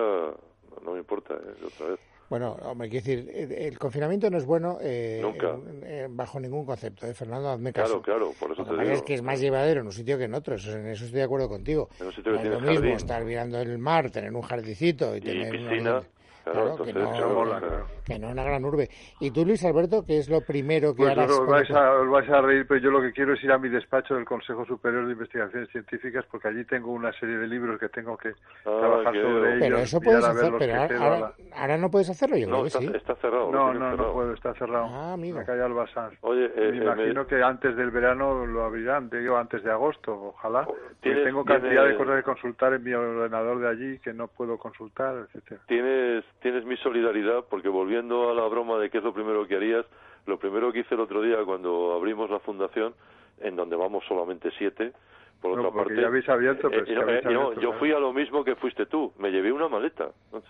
no 0.83 0.93
me 0.93 0.99
importa, 0.99 1.35
eh, 1.35 1.67
otra 1.67 1.89
vez. 1.91 2.01
Bueno, 2.31 2.57
hombre, 2.63 2.89
quiero 2.89 3.05
decir, 3.05 3.31
el, 3.35 3.53
el 3.53 3.79
confinamiento 3.79 4.31
no 4.31 4.39
es 4.39 4.45
bueno 4.47 4.79
eh, 4.81 5.19
Nunca. 5.23 5.51
en- 5.51 5.85
en- 5.87 6.17
bajo 6.17 6.41
ningún 6.41 6.65
concepto. 6.65 7.07
¿eh? 7.07 7.15
Fernando, 7.15 7.51
hazme 7.51 7.73
caso. 7.73 8.01
Claro, 8.03 8.19
claro, 8.27 8.33
por 8.41 8.51
eso 8.53 8.63
Lo 8.63 8.65
que 8.65 8.71
te 8.71 8.77
pasa 8.77 8.83
digo. 8.83 8.95
es 8.97 9.03
que 9.03 9.15
es 9.15 9.23
más 9.23 9.41
llevadero 9.41 9.81
en 9.81 9.87
un 9.87 9.93
sitio 9.93 10.17
que 10.19 10.25
en 10.25 10.35
otro, 10.35 10.55
eso, 10.55 10.73
en 10.73 10.87
eso 10.87 11.05
estoy 11.05 11.19
de 11.19 11.25
acuerdo 11.25 11.49
contigo. 11.49 11.89
En 12.01 12.07
un 12.07 12.13
sitio 12.13 12.33
No 12.33 12.39
que 12.41 12.45
es 12.49 12.53
lo 12.55 12.61
mismo 12.61 12.75
jardín. 12.75 12.93
estar 12.97 13.25
mirando 13.25 13.61
el 13.61 13.79
mar, 13.79 14.11
tener 14.11 14.33
un 14.35 14.43
jardincito 14.43 15.15
y, 15.15 15.19
Y 15.19 15.21
tener 15.21 15.51
piscina, 15.51 16.03
claro, 16.53 16.65
que 16.77 16.91
entonces, 16.91 16.95
no, 16.95 17.11
claro, 17.11 17.29
mola, 17.35 17.59
claro. 17.59 17.69
claro. 17.69 17.87
que 18.05 18.19
no 18.19 18.29
una 18.31 18.45
gran 18.45 18.65
urbe. 18.65 18.89
¿Y 19.21 19.31
tú, 19.31 19.45
Luis 19.47 19.65
Alberto, 19.65 20.05
qué 20.07 20.19
es 20.19 20.29
lo 20.29 20.41
primero 20.43 20.95
que 20.95 21.03
Pues 21.03 21.11
harás? 21.13 21.31
os 21.31 21.47
vais, 21.47 21.71
a, 21.71 21.93
os 22.01 22.09
vais 22.11 22.29
a 22.31 22.41
reír, 22.41 22.67
pero 22.69 22.81
yo 22.81 22.91
lo 22.91 23.01
que 23.01 23.13
quiero 23.13 23.33
es 23.35 23.43
ir 23.45 23.51
a 23.53 23.59
mi 23.59 23.69
despacho 23.69 24.15
del 24.15 24.25
Consejo 24.25 24.65
Superior 24.67 25.07
de 25.07 25.13
Investigaciones 25.13 25.69
Científicas 25.71 26.25
porque 26.31 26.49
allí 26.49 26.65
tengo 26.65 26.93
una 26.93 27.13
serie 27.15 27.39
de 27.39 27.47
libros 27.47 27.79
que 27.81 27.89
tengo 27.89 28.17
que 28.17 28.33
trabajar 28.63 29.13
qué 29.13 29.23
sobre 29.23 29.41
bien. 29.41 29.47
ellos. 29.55 29.61
Pero 29.61 29.79
eso 29.79 30.01
puedes 30.01 30.25
hacer, 30.25 30.53
pero 30.53 30.59
que 30.59 30.73
ahora, 30.75 30.99
ahora- 30.99 31.19
la- 31.21 31.35
ahora 31.61 31.79
no 31.79 31.91
puedes 31.91 32.11
hacerlo, 32.11 32.37
yo 32.37 32.47
creo 32.47 32.57
No, 32.57 32.63
que 32.63 32.69
está, 32.69 32.81
sí. 32.81 32.91
está 32.95 33.15
cerrado. 33.17 33.51
No, 33.51 33.73
no, 33.73 33.81
no 33.81 33.91
cerrado. 33.93 34.13
puedo, 34.13 34.33
está 34.35 34.55
cerrado. 34.55 34.85
Ah, 34.91 35.13
amigo. 35.15 35.39
La 35.39 35.45
calle 35.47 35.63
Albazán. 35.63 36.11
Oye, 36.21 36.47
eh, 36.47 36.71
me 36.73 36.79
eh, 36.79 36.83
imagino 36.83 37.23
me- 37.23 37.27
que 37.27 37.43
antes 37.43 37.77
del 37.77 37.91
verano 37.91 38.45
lo 38.47 38.65
abrirán, 38.65 39.09
digo, 39.11 39.37
antes 39.37 39.63
de 39.63 39.71
agosto, 39.71 40.13
ojalá. 40.35 40.67
¿Tienes- 41.01 41.25
tengo 41.25 41.45
cantidad 41.45 41.87
de 41.87 41.97
cosas 41.97 42.17
que 42.17 42.23
consultar 42.23 42.75
en 42.75 42.83
mi 42.85 42.93
ordenador 42.93 43.61
de 43.61 43.69
allí 43.69 43.99
que 44.01 44.13
no 44.13 44.29
puedo 44.29 44.59
consultar, 44.59 45.15
etcétera. 45.27 45.61
tienes, 45.67 46.25
tienes 46.45 46.67
mi 46.67 46.77
solidaridad 46.77 47.47
porque 47.49 47.71
volviendo 47.71 48.31
a 48.31 48.35
la 48.35 48.47
broma 48.49 48.77
de 48.77 48.91
qué 48.91 48.99
es 48.99 49.05
lo 49.05 49.15
primero 49.15 49.47
que 49.49 49.57
harías, 49.57 49.87
lo 50.27 50.39
primero 50.39 50.71
que 50.75 50.81
hice 50.81 50.95
el 50.95 51.01
otro 51.01 51.23
día 51.23 51.39
cuando 51.43 51.95
abrimos 51.95 52.29
la 52.29 52.39
fundación, 52.39 52.93
en 53.41 53.57
donde 53.57 53.75
vamos 53.77 54.05
solamente 54.07 54.51
siete, 54.59 54.93
por 55.41 55.57
No, 55.57 55.69
otra 55.69 55.85
parte... 55.85 55.99
ya 55.99 56.09
habéis 56.09 56.29
abierto, 56.29 56.69
pero 56.69 56.83
eh, 56.83 56.83
es 56.83 56.89
que 56.91 56.95
no, 56.97 57.01
habéis 57.01 57.25
eh, 57.25 57.31
no, 57.33 57.41
abierto, 57.47 57.61
yo 57.63 57.73
fui 57.79 57.93
a 57.93 57.99
lo 57.99 58.13
mismo 58.13 58.45
que 58.45 58.57
fuiste 58.57 58.85
tú, 58.85 59.11
me 59.19 59.31
llevé 59.31 59.53
una 59.53 59.69
maleta. 59.69 60.11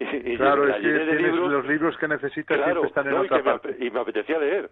Y, 0.00 0.32
y 0.32 0.36
Claro, 0.36 0.64
la 0.64 0.76
es 0.76 0.80
que 0.82 0.86
llené 0.88 0.98
de 0.98 1.04
tienes 1.16 1.26
libros, 1.32 1.52
los 1.52 1.66
libros 1.66 1.96
que 1.98 2.08
necesitas 2.08 2.56
claro, 2.56 2.80
siempre 2.82 2.88
están 2.88 3.06
en 3.08 3.14
otra 3.14 3.36
me 3.36 3.42
parte. 3.44 3.76
y 3.78 3.90
me 3.90 4.00
apetecía 4.00 4.38
leer. 4.38 4.70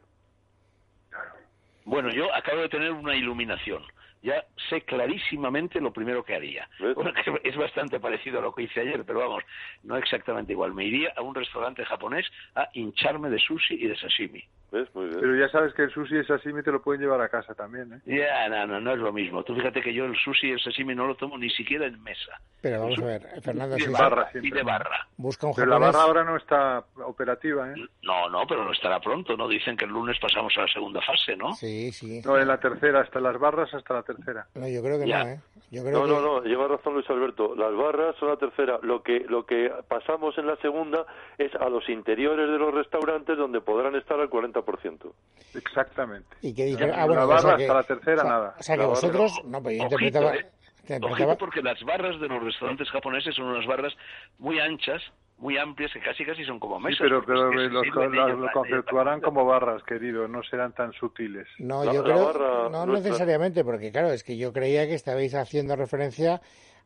Bueno, 1.84 2.10
yo 2.10 2.32
acabo 2.34 2.62
de 2.62 2.68
tener 2.68 2.90
una 2.90 3.14
iluminación. 3.14 3.82
Ya 4.22 4.44
sé 4.68 4.82
clarísimamente 4.82 5.80
lo 5.80 5.92
primero 5.92 6.22
que 6.24 6.34
haría. 6.34 6.68
Bueno, 6.78 7.12
que 7.24 7.40
es 7.48 7.56
bastante 7.56 7.98
parecido 8.00 8.38
a 8.38 8.42
lo 8.42 8.54
que 8.54 8.64
hice 8.64 8.80
ayer, 8.80 9.02
pero 9.04 9.20
vamos, 9.20 9.42
no 9.82 9.96
exactamente 9.96 10.52
igual. 10.52 10.74
Me 10.74 10.84
iría 10.84 11.12
a 11.16 11.22
un 11.22 11.34
restaurante 11.34 11.84
japonés 11.84 12.26
a 12.54 12.68
hincharme 12.74 13.30
de 13.30 13.38
sushi 13.38 13.74
y 13.74 13.88
de 13.88 13.96
sashimi. 13.96 14.44
¿Ves? 14.72 14.88
Muy 14.94 15.06
bien. 15.06 15.18
Pero 15.20 15.34
ya 15.34 15.48
sabes 15.48 15.74
que 15.74 15.82
el 15.82 15.90
sushi 15.90 16.14
y 16.14 16.18
el 16.18 16.26
sashimi 16.28 16.62
te 16.62 16.70
lo 16.70 16.80
pueden 16.80 17.00
llevar 17.02 17.20
a 17.20 17.28
casa 17.28 17.54
también, 17.56 17.92
¿eh? 17.92 18.00
Ya, 18.06 18.48
no, 18.48 18.68
no, 18.68 18.80
no 18.80 18.92
es 18.92 18.98
lo 18.98 19.12
mismo. 19.12 19.42
Tú 19.42 19.56
fíjate 19.56 19.80
que 19.82 19.92
yo 19.92 20.04
el 20.04 20.14
sushi 20.16 20.46
y 20.46 20.52
el 20.52 20.60
sashimi 20.60 20.94
no 20.94 21.08
lo 21.08 21.16
tomo 21.16 21.36
ni 21.36 21.50
siquiera 21.50 21.86
en 21.86 22.00
mesa. 22.04 22.40
Pero 22.60 22.82
vamos 22.82 22.98
a 23.00 23.04
ver, 23.04 23.22
Fernando, 23.42 23.76
Y 23.76 23.80
de 23.80 23.88
barra 23.88 24.30
y 24.32 24.48
de 24.48 24.62
barra. 24.62 25.08
busca 25.16 25.48
un 25.48 25.54
Pero 25.56 25.66
la 25.66 25.72
japonés. 25.76 25.92
barra 25.96 26.04
ahora 26.06 26.24
no 26.24 26.36
está 26.36 26.84
operativa, 27.04 27.68
¿eh? 27.72 27.74
No, 28.02 28.28
no, 28.28 28.46
pero 28.46 28.64
no 28.64 28.70
estará 28.70 29.00
pronto, 29.00 29.36
¿no? 29.36 29.48
Dicen 29.48 29.76
que 29.76 29.86
el 29.86 29.90
lunes 29.90 30.16
pasamos 30.20 30.56
a 30.56 30.60
la 30.60 30.68
segunda 30.68 31.00
fase, 31.00 31.36
¿no? 31.36 31.52
Sí, 31.54 31.90
sí. 31.90 32.20
No, 32.24 32.38
en 32.38 32.46
la 32.46 32.60
tercera, 32.60 33.00
hasta 33.00 33.18
las 33.18 33.36
barras 33.40 33.74
hasta 33.74 33.94
la 33.94 34.02
tercera. 34.02 34.09
No, 34.54 34.68
yo 34.68 34.82
creo 34.82 34.98
que 34.98 35.06
Ya. 35.06 35.24
no, 35.24 35.30
¿eh? 35.30 35.40
Yo 35.70 35.82
creo 35.82 36.00
No, 36.00 36.04
que... 36.04 36.10
no, 36.12 36.20
no, 36.20 36.42
lleva 36.42 36.66
razón 36.68 36.94
Luis 36.94 37.08
Alberto. 37.10 37.54
Las 37.54 37.74
barras 37.74 38.16
son 38.16 38.28
la 38.30 38.36
tercera. 38.36 38.78
Lo 38.82 39.02
que, 39.02 39.20
lo 39.28 39.46
que 39.46 39.70
pasamos 39.88 40.36
en 40.38 40.46
la 40.48 40.56
segunda 40.56 41.06
es 41.38 41.54
a 41.54 41.68
los 41.68 41.88
interiores 41.88 42.50
de 42.50 42.58
los 42.58 42.74
restaurantes 42.74 43.36
donde 43.38 43.60
podrán 43.60 43.94
estar 43.94 44.18
al 44.18 44.28
40%. 44.28 45.12
Exactamente. 45.54 46.28
¿Y 46.42 46.54
qué 46.54 46.64
dice? 46.64 46.86
Ya, 46.86 47.02
Ah, 47.02 47.06
bueno, 47.06 47.26
la 47.26 47.34
o 47.34 47.38
sea 47.38 47.46
barra 47.50 47.56
que- 47.56 47.62
hasta 47.64 47.74
la 47.74 47.82
tercera, 47.84 48.16
o 48.16 48.20
sea, 48.24 48.30
nada. 48.30 48.54
O 48.58 48.62
sea 48.62 48.74
que 48.74 48.80
La 48.82 48.88
barra, 48.88 49.00
vosotros... 49.00 49.42
No, 49.44 49.62
pero 49.62 49.76
yo 49.76 49.82
Ojito, 49.84 50.04
interpretaba... 50.06 50.34
¿eh? 50.36 50.50
interpretaba- 50.82 51.12
Ojito 51.12 51.38
porque 51.38 51.62
las 51.62 51.82
barras 51.84 52.20
de 52.20 52.28
los 52.28 52.42
restaurantes 52.42 52.90
japoneses 52.90 53.34
son 53.34 53.46
unas 53.46 53.66
barras 53.66 53.92
muy 54.38 54.58
anchas, 54.58 55.02
muy 55.40 55.56
amplias 55.58 55.92
que 55.92 56.00
casi 56.00 56.24
casi 56.24 56.44
son 56.44 56.58
como 56.60 56.76
Sí, 56.78 56.84
mesas. 56.84 56.98
pero, 57.00 57.16
porque 57.24 57.32
pero 57.32 57.50
es 57.62 57.68
que 57.68 57.74
los, 57.74 57.82
se 57.84 57.90
sirven 57.90 58.12
lo- 58.12 58.26
ellos 58.26 58.38
lo 58.38 58.46
la- 58.46 58.52
conceptuarán 58.52 59.20
como 59.20 59.44
barras, 59.44 59.82
querido, 59.84 60.28
no 60.28 60.42
serán 60.42 60.72
tan 60.74 60.92
sutiles. 60.92 61.48
No, 61.58 61.82
La- 61.84 61.92
yo 61.92 62.02
la 62.02 62.14
creo, 62.14 62.24
barra 62.26 62.68
no 62.70 62.86
nuestra- 62.86 63.10
necesariamente, 63.10 63.64
porque 63.64 63.90
claro, 63.90 64.08
es 64.12 64.22
que 64.22 64.36
yo 64.36 64.52
creía 64.52 64.86
que 64.86 64.94
estabais 64.94 65.34
haciendo 65.34 65.74
referencia 65.76 66.40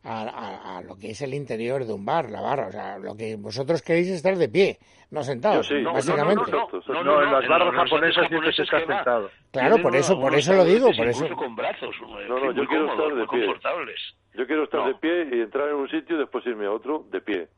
a, 0.07 0.23
a- 0.23 0.79
a 0.79 0.83
lo 0.83 0.97
que 0.97 1.11
es 1.13 1.23
el 1.23 1.33
interior 1.35 1.85
de 1.87 1.93
un 1.95 2.05
bar, 2.05 2.31
la 2.31 2.41
barra, 2.43 2.69
o 2.69 2.73
sea, 2.73 2.99
lo 2.99 3.17
que 3.17 3.37
vosotros 3.37 3.81
queréis 3.83 4.09
es 4.09 4.17
estar 4.17 4.37
de 4.37 4.49
pie, 4.51 4.79
no 5.11 5.23
sentados, 5.23 5.67
Yo 5.69 5.77
sí. 5.77 5.83
No, 5.83 5.85
no, 5.85 5.89
no, 5.89 5.95
básicamente. 5.95 6.35
No, 6.35 6.47
no, 6.47 6.65
Exacto, 6.65 6.93
no, 6.93 6.95
No, 6.95 7.05
no, 7.17 7.23
en 7.25 7.33
las 7.33 7.49
barras 7.49 7.73
los 7.75 7.83
japonesas 7.85 8.29
siempre 8.29 8.53
se 8.53 8.63
está 8.63 8.79
sentado. 8.87 9.31
Claro, 9.51 9.79
por 9.83 9.97
eso- 9.97 10.21
por 10.21 10.35
eso 10.35 10.53
lo 10.55 10.65
digo, 10.65 10.91
por 10.97 11.07
eso. 11.09 11.27
Con 11.35 11.57
brazos, 11.57 11.97
no, 12.03 12.21
yo 12.53 12.53
muy 12.55 12.67
quiero 12.67 12.87
estar 12.93 13.15
de 13.15 13.27
pie. 13.27 13.47
confortables. 13.47 14.01
Yo 14.35 14.47
quiero 14.47 14.65
estar 14.65 14.81
No. 14.81 14.89
de 14.89 14.95
pie 14.97 15.29
y 15.33 15.41
entrar 15.41 15.69
en 15.71 15.75
un 15.77 15.89
sitio 15.89 16.17
y 16.17 16.19
después 16.19 16.45
irme 16.47 16.67
a 16.67 16.71
otro 16.73 17.07
de 17.11 17.21
pie. 17.21 17.49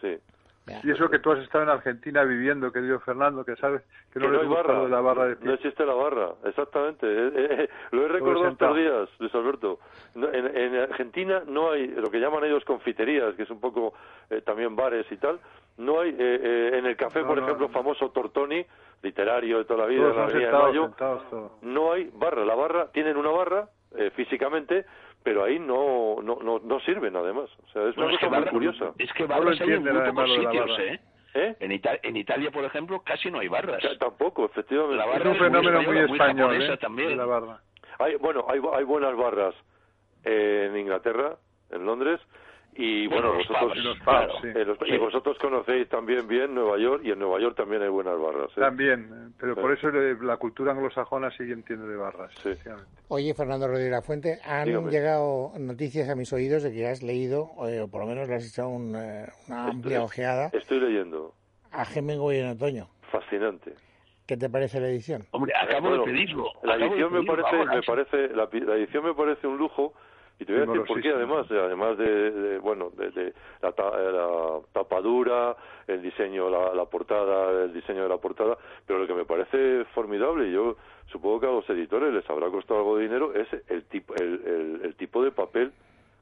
Sí. 0.00 0.16
Y 0.82 0.90
eso 0.90 1.08
que 1.08 1.20
tú 1.20 1.30
has 1.30 1.38
estado 1.38 1.62
en 1.62 1.70
Argentina 1.70 2.24
viviendo, 2.24 2.72
querido 2.72 2.98
Fernando, 3.00 3.44
que 3.44 3.54
sabes 3.56 3.82
que 4.12 4.18
no 4.18 4.26
Que 4.26 4.32
les 4.32 4.40
hay 4.42 4.46
gusta 4.48 4.62
barra. 4.64 4.78
lo 4.78 4.84
de 4.84 4.90
la 4.90 5.00
barra 5.00 5.24
de 5.26 5.36
pie. 5.36 5.46
No 5.46 5.54
existe 5.54 5.86
la 5.86 5.94
barra, 5.94 6.30
exactamente. 6.44 7.06
Eh, 7.06 7.32
eh, 7.34 7.48
eh, 7.50 7.68
lo 7.92 8.04
he 8.04 8.08
recordado 8.08 8.48
estos 8.48 8.76
días, 8.76 9.08
Luis 9.20 9.34
Alberto. 9.34 9.78
No, 10.16 10.28
en, 10.32 10.56
en 10.56 10.74
Argentina 10.80 11.42
no 11.46 11.70
hay 11.70 11.86
lo 11.86 12.10
que 12.10 12.18
llaman 12.18 12.42
ellos 12.44 12.64
confiterías, 12.64 13.34
que 13.36 13.44
es 13.44 13.50
un 13.50 13.60
poco 13.60 13.94
eh, 14.30 14.40
también 14.40 14.74
bares 14.74 15.06
y 15.12 15.16
tal. 15.18 15.38
No 15.78 16.00
hay, 16.00 16.10
eh, 16.10 16.14
eh, 16.18 16.70
en 16.78 16.86
el 16.86 16.96
café, 16.96 17.20
No, 17.20 17.28
por 17.28 17.36
no, 17.36 17.44
ejemplo, 17.44 17.68
no. 17.68 17.72
famoso 17.72 18.10
Tortoni, 18.10 18.64
literario 19.02 19.58
de 19.58 19.64
toda 19.66 19.80
la 19.84 19.86
vida, 19.86 20.10
Todos 20.10 20.34
en 20.34 20.42
la 20.42 20.46
de 20.46 20.64
Mayo, 20.64 20.90
no 21.62 21.92
hay 21.92 22.10
barra. 22.12 22.44
La 22.44 22.54
barra, 22.56 22.90
tienen 22.90 23.16
una 23.16 23.30
barra 23.30 23.68
eh, 23.96 24.10
físicamente, 24.14 24.84
pero 25.22 25.44
ahí 25.44 25.58
no, 25.58 26.16
no, 26.22 26.38
no, 26.42 26.58
no 26.58 26.80
sirven 26.80 27.14
además. 27.16 27.48
O 27.64 27.68
sea, 27.72 27.82
es 27.88 27.94
Bueno, 27.96 28.06
una 28.06 28.14
es 28.14 28.20
que 28.20 28.26
cosa 28.26 28.36
muy 28.36 28.38
barra- 28.44 28.50
curiosa. 28.50 28.92
Es 28.98 29.12
que 29.12 29.22
No 29.22 29.28
lo 29.28 29.34
barras 29.44 29.60
hay 29.60 29.66
en 29.68 29.74
entienden, 29.74 29.94
muy 29.94 30.12
pocos 30.12 30.34
sitios. 30.34 30.78
¿eh? 30.80 31.00
¿Eh? 31.34 31.56
En, 31.60 31.70
Ita- 31.72 31.98
en 32.02 32.16
Italia, 32.16 32.50
por 32.50 32.64
ejemplo, 32.64 33.02
casi 33.02 33.30
no 33.30 33.40
hay 33.40 33.48
barras. 33.48 33.82
Ya, 33.82 33.98
Tampoco, 33.98 34.46
efectivamente. 34.46 34.96
La 34.96 35.04
Es 35.04 35.10
barra 35.10 35.30
un 35.30 35.36
es 35.36 35.40
muy 35.40 35.48
fenómeno 35.50 35.82
muy 35.82 35.98
español, 35.98 36.48
japonesa 36.50 36.72
¿eh? 36.72 36.76
también. 36.78 37.16
La 37.16 37.24
barra. 37.26 37.60
Hay, 37.98 38.14
bueno, 38.16 38.44
hay, 38.48 38.60
hay 38.74 38.84
buenas 38.84 39.14
barras 39.16 39.54
en 40.24 40.76
Inglaterra, 40.76 41.36
en 41.70 41.84
Londres, 41.84 42.20
y 42.78 43.06
Bueno, 43.06 43.32
vosotros, 43.34 43.58
pubs, 43.72 43.76
los 43.84 43.96
pubs, 43.98 44.04
claro. 44.04 44.32
sí. 44.42 44.48
los- 44.52 44.78
y 44.86 44.90
Sí. 44.92 44.98
vosotros 44.98 45.38
conocéis 45.38 45.88
también 45.88 46.28
bien 46.28 46.54
Nueva 46.54 46.78
York, 46.78 47.02
y 47.04 47.10
en 47.10 47.18
Nueva 47.18 47.40
York 47.40 47.56
también 47.56 47.82
hay 47.82 47.88
buenas 47.88 48.18
barras. 48.20 48.50
¿eh? 48.56 48.60
También, 48.60 49.08
eh, 49.12 49.32
pero 49.40 49.54
Sí. 49.54 49.60
por 49.60 49.72
eso 49.72 49.90
la 49.90 50.36
cultura 50.36 50.72
anglosajona 50.72 51.30
sí 51.30 51.44
entiende 51.44 51.86
de 51.88 51.96
barras. 51.96 52.32
Sí. 52.42 52.50
Oye, 53.08 53.34
Fernando 53.34 53.66
Rodríguez 53.68 53.92
La 53.92 54.02
Fuente, 54.02 54.38
han 54.44 54.66
Dígame. 54.66 54.90
llegado 54.90 55.52
noticias 55.58 56.08
a 56.08 56.14
mis 56.14 56.32
oídos 56.32 56.62
de 56.62 56.72
que 56.72 56.86
has 56.86 57.02
leído, 57.02 57.50
eh, 57.68 57.80
o 57.80 57.88
por 57.88 58.02
lo 58.02 58.06
menos 58.08 58.28
le 58.28 58.34
has 58.34 58.46
echado 58.46 58.68
un, 58.68 58.94
eh, 58.96 59.26
una 59.48 59.68
amplia 59.68 60.02
ojeada 60.02 60.50
Estoy 60.52 60.80
leyendo. 60.80 61.32
a 61.72 61.84
Hemingway 61.84 62.40
en 62.40 62.48
otoño. 62.48 62.88
Fascinante. 63.10 63.72
¿Qué 64.26 64.36
te 64.36 64.50
parece 64.50 64.80
la 64.80 64.88
edición? 64.88 65.22
Hombre, 65.30 65.52
acabo 65.54 65.88
Bueno, 65.88 66.04
de 66.04 66.10
pedirlo. 66.12 66.50
La 66.64 66.74
edición 66.74 67.12
me 67.12 67.22
parece, 67.24 67.64
me 67.64 67.82
parece, 67.82 68.28
la, 68.34 68.48
la 68.52 68.74
edición 68.74 69.04
me 69.04 69.14
parece 69.14 69.46
un 69.46 69.56
lujo. 69.56 69.94
Y 70.38 70.44
te 70.44 70.52
voy 70.52 70.62
a 70.62 70.66
decir 70.66 70.86
por 70.86 71.00
qué, 71.00 71.08
además, 71.12 71.46
además 71.50 71.96
de, 71.98 72.30
de, 72.30 72.58
bueno, 72.58 72.90
de, 72.96 73.10
de 73.10 73.32
la, 73.62 73.72
ta- 73.72 73.92
eh, 73.98 74.12
la 74.12 74.58
tapadura, 74.72 75.56
el 75.86 76.02
diseño, 76.02 76.50
la, 76.50 76.74
la 76.74 76.84
portada, 76.84 77.64
el 77.64 77.72
diseño 77.72 78.02
de 78.02 78.08
la 78.08 78.18
portada, 78.18 78.56
pero 78.86 78.98
lo 78.98 79.06
que 79.06 79.14
me 79.14 79.24
parece 79.24 79.84
formidable, 79.94 80.48
y 80.48 80.52
yo 80.52 80.76
supongo 81.06 81.40
que 81.40 81.46
a 81.46 81.50
los 81.52 81.70
editores 81.70 82.12
les 82.12 82.28
habrá 82.28 82.50
costado 82.50 82.80
algo 82.80 82.96
de 82.98 83.04
dinero, 83.04 83.32
es 83.34 83.48
el 83.70 83.84
tipo, 83.84 84.14
el, 84.16 84.42
el, 84.44 84.80
el 84.84 84.94
tipo 84.96 85.22
de 85.24 85.30
papel 85.30 85.72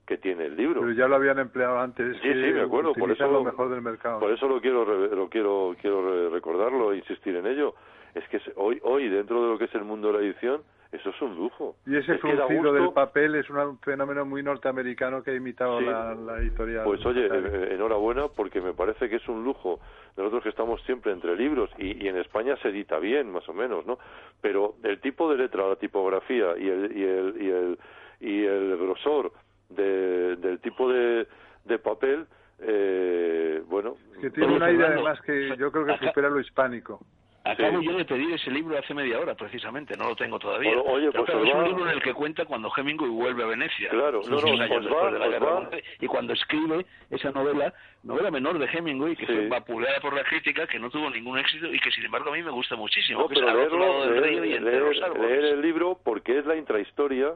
que 0.06 0.18
tiene 0.18 0.44
el 0.46 0.56
libro. 0.56 0.82
Pero 0.82 0.92
ya 0.92 1.08
lo 1.08 1.16
habían 1.16 1.38
empleado 1.38 1.80
antes. 1.80 2.16
Sí, 2.22 2.28
sí, 2.32 2.52
me 2.52 2.60
acuerdo, 2.60 2.92
por 2.92 3.10
eso 3.10 3.26
lo 3.26 3.42
mejor 3.42 3.70
del 3.70 3.80
mercado. 3.82 4.20
Por 4.20 4.30
eso 4.30 4.46
lo 4.46 4.60
quiero 4.60 4.84
lo 4.84 5.28
quiero 5.30 5.74
quiero 5.80 6.02
re- 6.04 6.28
recordarlo 6.28 6.94
insistir 6.94 7.34
en 7.36 7.46
ello. 7.46 7.74
Es 8.14 8.28
que 8.28 8.38
hoy 8.56 8.78
hoy 8.84 9.08
dentro 9.08 9.42
de 9.42 9.48
lo 9.48 9.58
que 9.58 9.64
es 9.64 9.74
el 9.74 9.82
mundo 9.84 10.12
de 10.12 10.18
la 10.18 10.24
edición, 10.24 10.60
eso 10.94 11.10
es 11.10 11.22
un 11.22 11.34
lujo. 11.36 11.76
Y 11.86 11.96
ese 11.96 12.18
fruncido 12.18 12.72
del 12.72 12.92
papel 12.92 13.34
es 13.34 13.48
un 13.50 13.78
fenómeno 13.80 14.24
muy 14.24 14.42
norteamericano 14.42 15.22
que 15.22 15.32
ha 15.32 15.34
imitado 15.34 15.78
Sí. 15.80 15.84
la, 15.86 16.14
la 16.14 16.38
editorial. 16.38 16.84
Pues 16.84 17.04
oye, 17.04 17.26
eh, 17.26 17.74
enhorabuena 17.74 18.28
porque 18.28 18.60
me 18.60 18.72
parece 18.74 19.08
que 19.08 19.16
es 19.16 19.28
un 19.28 19.44
lujo. 19.44 19.80
Nosotros 20.16 20.42
que 20.44 20.48
estamos 20.50 20.80
siempre 20.82 21.12
entre 21.12 21.36
libros 21.36 21.70
y, 21.78 22.04
y 22.04 22.08
en 22.08 22.16
España 22.18 22.56
se 22.62 22.68
edita 22.68 22.98
bien, 22.98 23.30
más 23.32 23.48
o 23.48 23.52
menos, 23.52 23.84
¿no? 23.86 23.98
Pero 24.40 24.74
el 24.84 25.00
tipo 25.00 25.30
de 25.30 25.38
letra, 25.38 25.68
la 25.68 25.76
tipografía 25.76 26.56
y 26.56 26.68
el 26.68 26.96
y 26.96 27.02
el 27.04 27.42
y 27.42 27.50
el, 27.50 27.78
y 28.20 28.44
el 28.44 28.76
grosor 28.76 29.32
de- 29.70 30.36
del 30.36 30.60
tipo 30.60 30.88
de, 30.92 31.26
de 31.64 31.78
papel, 31.78 32.26
eh, 32.60 33.62
bueno, 33.68 33.96
que 34.20 34.30
tiene 34.30 34.54
un 34.54 34.62
aire 34.62 34.86
además 34.86 35.20
que 35.22 35.56
yo 35.56 35.72
creo 35.72 35.84
que 35.86 35.98
supera 36.06 36.28
lo 36.30 36.40
hispánico. 36.40 37.00
Acabo 37.46 37.80
Sí. 37.80 37.86
yo 37.86 37.92
de 37.98 38.06
pedir 38.06 38.32
ese 38.32 38.50
libro 38.50 38.78
hace 38.78 38.94
media 38.94 39.20
hora, 39.20 39.34
precisamente, 39.34 39.94
no 39.98 40.08
lo 40.08 40.16
tengo 40.16 40.38
todavía. 40.38 40.78
O- 40.78 40.92
oye, 40.94 41.10
Pero 41.12 41.24
pues 41.24 41.26
claro, 41.26 41.40
os 41.42 41.48
es 41.48 41.54
un 41.54 41.64
libro 41.64 41.84
en 41.84 41.90
el 41.90 42.02
que 42.02 42.14
cuenta 42.14 42.46
cuando 42.46 42.72
Hemingway 42.74 43.10
vuelve 43.10 43.42
a 43.42 43.46
Venecia. 43.48 43.90
Claro, 43.90 44.22
no, 44.26 44.40
no, 44.40 44.62
años 44.62 44.78
os 44.78 44.84
después 44.84 45.04
va- 45.04 45.10
de 45.12 45.18
la 45.18 45.26
os 45.26 45.30
guerra 45.30 45.70
Y 46.00 46.06
cuando 46.06 46.32
escribe 46.32 46.86
esa 47.10 47.32
novela, 47.32 47.74
novela 48.02 48.30
menor 48.30 48.58
de 48.58 48.64
Hemingway, 48.66 49.14
que 49.14 49.26
Sí. 49.26 49.32
fue 49.34 49.48
vapuleada 49.48 50.00
por 50.00 50.14
la 50.14 50.24
crítica, 50.24 50.66
que 50.66 50.78
no 50.78 50.88
tuvo 50.88 51.10
ningún 51.10 51.38
éxito 51.38 51.66
y 51.70 51.78
que 51.80 51.90
sin 51.90 52.04
embargo 52.06 52.30
a 52.30 52.32
mí 52.32 52.42
me 52.42 52.50
gusta 52.50 52.76
muchísimo, 52.76 53.20
No, 53.20 53.28
que 53.28 53.34
pero 53.34 53.54
leerlo, 53.54 54.06
leer 54.10 55.44
el 55.44 55.60
libro 55.60 55.98
porque 56.02 56.38
es 56.38 56.46
la 56.46 56.56
intrahistoria 56.56 57.34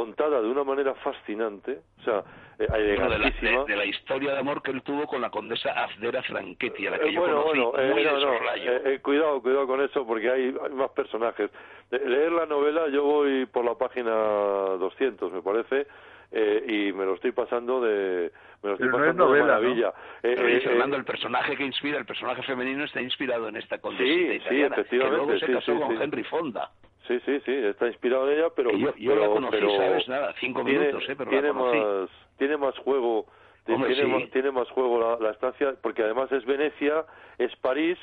contada 0.00 0.42
de 0.42 0.48
una 0.48 0.62
manera 0.62 0.94
fascinante, 0.96 1.78
o 2.00 2.02
sea, 2.02 2.22
eh, 2.58 2.66
de, 2.70 2.96
la, 2.98 3.06
elegantísima. 3.06 3.64
de- 3.64 3.72
de 3.72 3.76
la 3.76 3.84
historia 3.86 4.32
de 4.34 4.38
amor 4.40 4.60
que 4.62 4.70
él 4.70 4.82
tuvo 4.82 5.06
con 5.06 5.22
la 5.22 5.30
condesa 5.30 5.72
Afdera 5.72 6.22
Franchetti, 6.22 6.86
a 6.86 6.90
la 6.90 6.98
que 6.98 7.08
Eh, 7.08 7.12
yo 7.14 7.20
bueno, 7.22 7.42
conocí 7.44 7.58
bueno, 7.60 7.78
eh, 7.78 7.92
muy 7.94 8.04
no, 8.04 8.14
de 8.18 8.24
no, 8.26 8.32
soslayo. 8.34 8.72
eh, 8.72 8.82
eh, 8.84 8.98
cuidado, 9.00 9.40
cuidado 9.40 9.66
con 9.66 9.80
eso 9.80 10.06
porque 10.06 10.30
hay, 10.30 10.54
hay 10.62 10.70
más 10.74 10.90
personajes. 10.90 11.50
De- 11.90 11.98
leer 12.06 12.30
la 12.32 12.44
novela, 12.44 12.88
yo 12.88 13.04
voy 13.04 13.46
por 13.46 13.64
la 13.64 13.74
página 13.76 14.10
200, 14.12 15.32
me 15.32 15.40
parece, 15.40 15.86
eh, 16.30 16.64
y 16.68 16.92
me 16.92 17.06
lo 17.06 17.14
estoy 17.14 17.32
pasando 17.32 17.80
de, 17.80 18.30
me 18.62 18.68
lo 18.68 18.74
estoy 18.74 18.88
Pero 18.88 18.98
no 18.98 19.04
es 19.04 19.10
pasando 19.16 19.32
de 19.32 19.40
novela, 19.40 19.46
maravilla. 19.46 19.88
Eh, 20.22 20.34
Pero, 20.36 20.48
eh, 20.48 20.60
Fernando, 20.60 20.96
eh, 20.96 20.98
el 20.98 21.04
personaje 21.06 21.56
que 21.56 21.64
inspira, 21.64 21.96
el 21.98 22.04
personaje 22.04 22.42
femenino 22.42 22.84
está 22.84 23.00
inspirado 23.00 23.48
en 23.48 23.56
esta 23.56 23.78
condesita 23.78 24.14
Sí, 24.14 24.28
sí, 24.28 24.34
italiana, 24.36 24.74
que 24.74 24.80
efectivamente, 24.82 25.16
luego 25.24 25.38
se 25.40 25.46
sí, 25.46 25.52
casó 25.54 25.72
sí, 25.72 25.78
con 25.80 25.96
sí. 25.96 26.02
Henry 26.02 26.24
Fonda. 26.24 26.70
Sí, 27.06 27.20
sí, 27.24 27.40
sí, 27.44 27.52
está 27.52 27.86
inspirado 27.86 28.30
en 28.30 28.38
ella, 28.38 28.48
pero... 28.54 28.70
Yo- 28.72 28.94
yo 28.96 29.12
pero, 29.12 29.20
la 29.20 29.28
conocí, 29.28 29.56
pero 29.58 29.70
¿sabes? 29.76 30.08
Nada, 30.08 30.34
cinco 30.40 30.64
tiene, 30.64 30.80
minutos, 30.86 31.08
¿eh? 31.08 31.14
Pero 31.16 31.30
la 31.30 31.38
tiene 31.40 31.48
conocí. 31.54 31.78
más, 31.78 32.10
tiene 32.38 32.56
más 32.56 32.78
juego, 32.78 33.26
Hombre, 33.68 33.94
tiene, 33.94 34.02
sí. 34.02 34.06
más, 34.22 34.30
tiene 34.30 34.50
más 34.50 34.70
juego 34.70 35.00
la, 35.00 35.18
la 35.18 35.30
estancia, 35.32 35.74
porque 35.82 36.02
además 36.02 36.30
es 36.32 36.44
Venecia, 36.44 37.04
es 37.38 37.54
París 37.56 37.98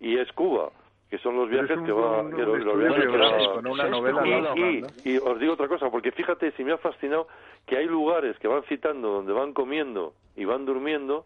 y 0.00 0.16
es 0.18 0.30
Cuba, 0.32 0.70
que 1.10 1.18
son 1.18 1.36
los 1.36 1.48
viajes 1.48 1.78
que 1.84 1.92
va... 1.92 2.22
y 5.04 5.16
os 5.18 5.38
digo 5.40 5.52
otra 5.52 5.68
cosa, 5.68 5.90
porque 5.90 6.12
fíjate, 6.12 6.52
si 6.52 6.64
me 6.64 6.72
ha 6.72 6.78
fascinado 6.78 7.28
que 7.66 7.76
hay 7.76 7.86
lugares 7.86 8.38
que 8.38 8.48
van 8.48 8.62
citando 8.64 9.08
donde 9.10 9.32
van 9.32 9.52
comiendo 9.52 10.14
y 10.36 10.44
van 10.44 10.64
durmiendo, 10.66 11.24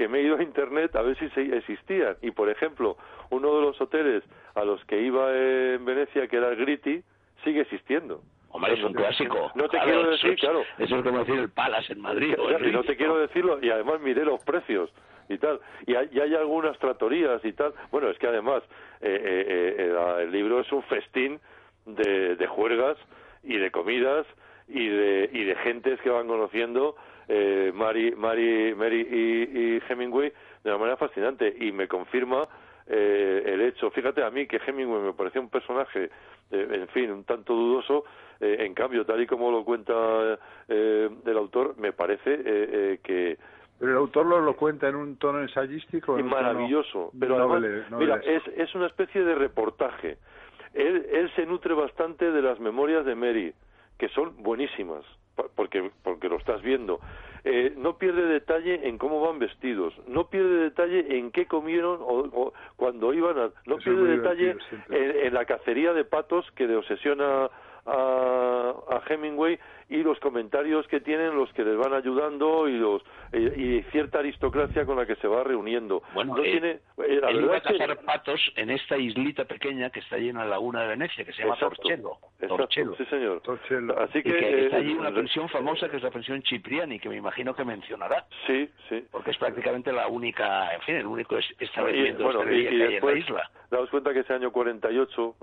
que 0.00 0.08
me 0.08 0.18
he 0.20 0.22
ido 0.22 0.38
a 0.38 0.42
internet 0.42 0.96
a 0.96 1.02
ver 1.02 1.14
si 1.18 1.28
se- 1.30 1.54
existían. 1.58 2.16
Y 2.22 2.30
por 2.30 2.48
ejemplo, 2.48 2.96
uno 3.28 3.54
de 3.56 3.60
los 3.60 3.78
hoteles 3.82 4.24
a 4.54 4.64
los 4.64 4.82
que 4.86 4.98
iba 5.02 5.30
en 5.36 5.84
Venecia, 5.84 6.26
que 6.26 6.38
era 6.38 6.48
el 6.48 6.56
Gritti, 6.56 7.02
sigue 7.44 7.60
existiendo. 7.60 8.22
Hombre, 8.48 8.72
es 8.72 8.82
un 8.82 8.94
clásico. 8.94 9.52
No 9.54 9.64
te 9.64 9.76
Claro, 9.76 9.84
quiero 9.84 10.00
eso 10.00 10.10
decir, 10.12 10.30
es- 10.30 10.40
claro. 10.40 10.62
Eso 10.78 10.96
es 10.96 11.02
como 11.04 11.18
decir 11.18 11.38
el 11.38 11.50
Palace 11.50 11.92
en 11.92 12.00
Madrid. 12.00 12.34
o 12.38 12.48
el 12.48 12.66
Y 12.68 12.72
no 12.72 12.82
te 12.82 12.96
quiero 12.96 13.18
decirlo, 13.18 13.58
y 13.60 13.68
además 13.68 14.00
miré 14.00 14.24
los 14.24 14.42
precios 14.42 14.90
y 15.28 15.36
tal. 15.36 15.60
Y 15.86 15.94
hay, 15.96 16.08
y 16.12 16.20
hay 16.20 16.34
algunas 16.34 16.78
tratorías 16.78 17.44
y 17.44 17.52
tal. 17.52 17.74
Bueno, 17.90 18.08
es 18.08 18.18
que 18.18 18.26
además 18.26 18.62
eh, 19.02 19.20
eh, 19.22 19.74
eh, 19.78 20.22
el 20.22 20.32
libro 20.32 20.60
es 20.60 20.72
un 20.72 20.82
festín 20.84 21.38
de, 21.84 22.36
de 22.36 22.46
juergas 22.46 22.96
y 23.44 23.58
de 23.58 23.70
comidas 23.70 24.26
y 24.66 24.88
de, 24.88 25.28
y 25.30 25.44
de 25.44 25.54
gentes 25.56 26.00
que 26.00 26.08
van 26.08 26.26
conociendo 26.26 26.96
eh, 27.30 27.70
Mary, 27.72 28.12
Mary, 28.16 28.74
Mary 28.74 29.06
y, 29.08 29.76
y 29.76 29.82
Hemingway 29.88 30.32
de 30.64 30.70
una 30.70 30.78
manera 30.78 30.96
fascinante. 30.96 31.54
Y 31.60 31.70
me 31.72 31.86
confirma 31.86 32.48
eh, 32.86 33.42
el 33.46 33.60
hecho, 33.60 33.90
fíjate 33.90 34.22
a 34.22 34.30
mí 34.30 34.46
que 34.46 34.60
Hemingway 34.66 35.00
me 35.00 35.12
parecía 35.12 35.40
un 35.40 35.48
personaje, 35.48 36.10
eh, 36.50 36.68
en 36.82 36.88
fin, 36.88 37.10
un 37.10 37.24
tanto 37.24 37.54
dudoso, 37.54 38.04
eh, 38.40 38.56
en 38.66 38.74
cambio, 38.74 39.04
tal 39.04 39.20
y 39.22 39.26
como 39.26 39.50
lo 39.50 39.64
cuenta 39.64 39.92
eh, 40.68 41.08
el 41.24 41.36
autor, 41.36 41.74
me 41.78 41.92
parece 41.92 42.34
eh, 42.34 42.40
eh, 42.46 42.98
que 43.02 43.38
Pero 43.78 43.92
el 43.92 43.98
autor 43.98 44.26
lo, 44.26 44.40
lo 44.40 44.56
cuenta 44.56 44.88
en 44.88 44.96
un 44.96 45.16
tono 45.18 45.40
ensayístico. 45.40 46.16
tono 46.16 46.28
maravilloso. 46.28 47.12
Pero 47.18 47.36
además, 47.38 47.62
mira, 47.92 48.16
es, 48.24 48.42
es 48.56 48.74
una 48.74 48.86
especie 48.88 49.22
de 49.22 49.34
reportaje. 49.36 50.18
Él, 50.74 51.06
él 51.12 51.30
se 51.34 51.46
nutre 51.46 51.74
bastante 51.74 52.30
de 52.30 52.42
las 52.42 52.58
memorias 52.60 53.04
de 53.04 53.14
Mary, 53.14 53.52
que 53.98 54.08
son 54.10 54.42
buenísimas, 54.42 55.04
porque, 55.54 55.90
porque 56.02 56.28
lo 56.28 56.36
estás 56.36 56.62
viendo. 56.62 57.00
Eh, 57.44 57.72
no 57.76 57.96
pierde 57.96 58.26
detalle 58.26 58.86
en 58.86 58.98
cómo 58.98 59.20
van 59.20 59.38
vestidos, 59.38 59.94
no 60.06 60.28
pierde 60.28 60.64
detalle 60.64 61.16
en 61.16 61.30
qué 61.30 61.46
comieron 61.46 61.98
o, 62.02 62.18
o 62.32 62.52
cuando 62.76 63.14
iban 63.14 63.38
a... 63.38 63.50
No 63.64 63.76
Eso 63.76 63.84
pierde 63.84 64.18
detalle 64.18 64.56
en, 64.90 65.26
en 65.26 65.34
la 65.34 65.46
cacería 65.46 65.94
de 65.94 66.04
patos 66.04 66.50
que 66.54 66.66
le 66.66 66.76
obsesiona 66.76 67.48
a, 67.86 68.74
a 68.90 69.02
Hemingway 69.08 69.58
y 69.90 70.04
los 70.04 70.18
comentarios 70.20 70.86
que 70.86 71.00
tienen 71.00 71.34
los 71.34 71.52
que 71.52 71.64
les 71.64 71.76
van 71.76 71.92
ayudando 71.92 72.68
y 72.68 72.78
los 72.78 73.02
y, 73.32 73.82
cierta 73.90 74.20
aristocracia 74.20 74.86
con 74.86 74.96
la 74.96 75.04
que 75.04 75.16
se 75.16 75.26
va 75.26 75.42
reuniendo. 75.42 76.02
Bueno, 76.14 76.36
no 76.36 76.42
tiene, 76.42 76.78
la 76.96 77.26
verdad 77.26 77.56
a 77.56 77.60
cazar 77.60 77.98
patos 78.04 78.40
en 78.54 78.70
esta 78.70 78.96
islita 78.96 79.44
pequeña 79.44 79.90
que 79.90 79.98
está 79.98 80.16
llena 80.16 80.42
de 80.42 80.46
la 80.46 80.52
laguna 80.52 80.82
de 80.82 80.88
Venecia, 80.88 81.24
que 81.24 81.32
se 81.32 81.42
llama 81.42 81.56
Torcello. 81.58 82.18
Torcello. 82.38 82.94
Sí, 82.96 83.04
señor. 83.06 83.42
Así 83.98 84.22
que, 84.22 84.66
está 84.66 84.76
allí 84.76 84.92
una 84.92 85.12
pensión 85.12 85.48
famosa 85.48 85.88
que 85.88 85.96
es 85.96 86.02
la 86.02 86.10
pensión 86.10 86.40
Cipriani, 86.42 87.00
que 87.00 87.08
me 87.08 87.16
imagino 87.16 87.54
que 87.54 87.64
mencionará. 87.64 88.26
Sí, 88.46 88.70
sí. 88.88 89.04
Porque 89.10 89.32
es 89.32 89.38
prácticamente 89.38 89.92
la 89.92 90.06
única, 90.06 90.72
en 90.72 90.80
fin, 90.82 90.94
el 90.96 91.06
único 91.06 91.36
establecimiento 91.36 92.22
bueno, 92.22 92.42
y, 92.44 92.62
que 92.62 92.68
hay 92.68 92.94
en 92.94 93.06
la 93.06 93.12
isla. 93.12 93.50
Daos 93.70 93.90
cuenta 93.90 94.12
que 94.12 94.20
ese 94.20 94.34
año 94.34 94.52
48, 94.52 95.36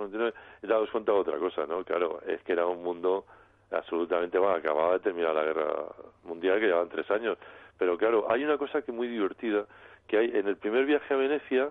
daos 0.63 0.89
cuenta 0.89 1.11
de 1.11 1.17
otra 1.17 1.37
cosa, 1.37 1.65
¿no? 1.65 1.83
Claro, 1.83 2.21
es 2.25 2.41
que 2.43 2.53
era 2.53 2.65
un 2.65 2.83
mundo 2.83 3.25
absolutamente 3.71 4.37
bueno, 4.37 4.55
acababa 4.55 4.93
de 4.93 4.99
terminar 4.99 5.35
la 5.35 5.43
guerra 5.43 5.73
mundial 6.23 6.59
que 6.59 6.67
llevaban 6.67 6.89
tres 6.89 7.09
años. 7.11 7.37
Pero 7.77 7.97
claro 7.97 8.25
hay 8.29 8.43
una 8.43 8.57
cosa 8.57 8.81
que 8.81 8.91
muy 8.91 9.07
divertida 9.07 9.65
que 10.07 10.17
hay 10.17 10.31
en 10.33 10.47
el 10.47 10.57
primer 10.57 10.85
viaje 10.85 11.13
a 11.13 11.17
Venecia 11.17 11.69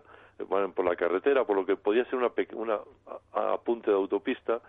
bueno, 0.48 0.72
por 0.72 0.84
la 0.84 0.96
carretera 0.96 1.44
por 1.44 1.56
lo 1.56 1.64
que 1.64 1.76
podía 1.76 2.04
ser 2.04 2.16
una 2.16 2.30
una 2.54 2.80
apunte 3.32 3.90
de 3.90 3.96
autopista 3.96 4.60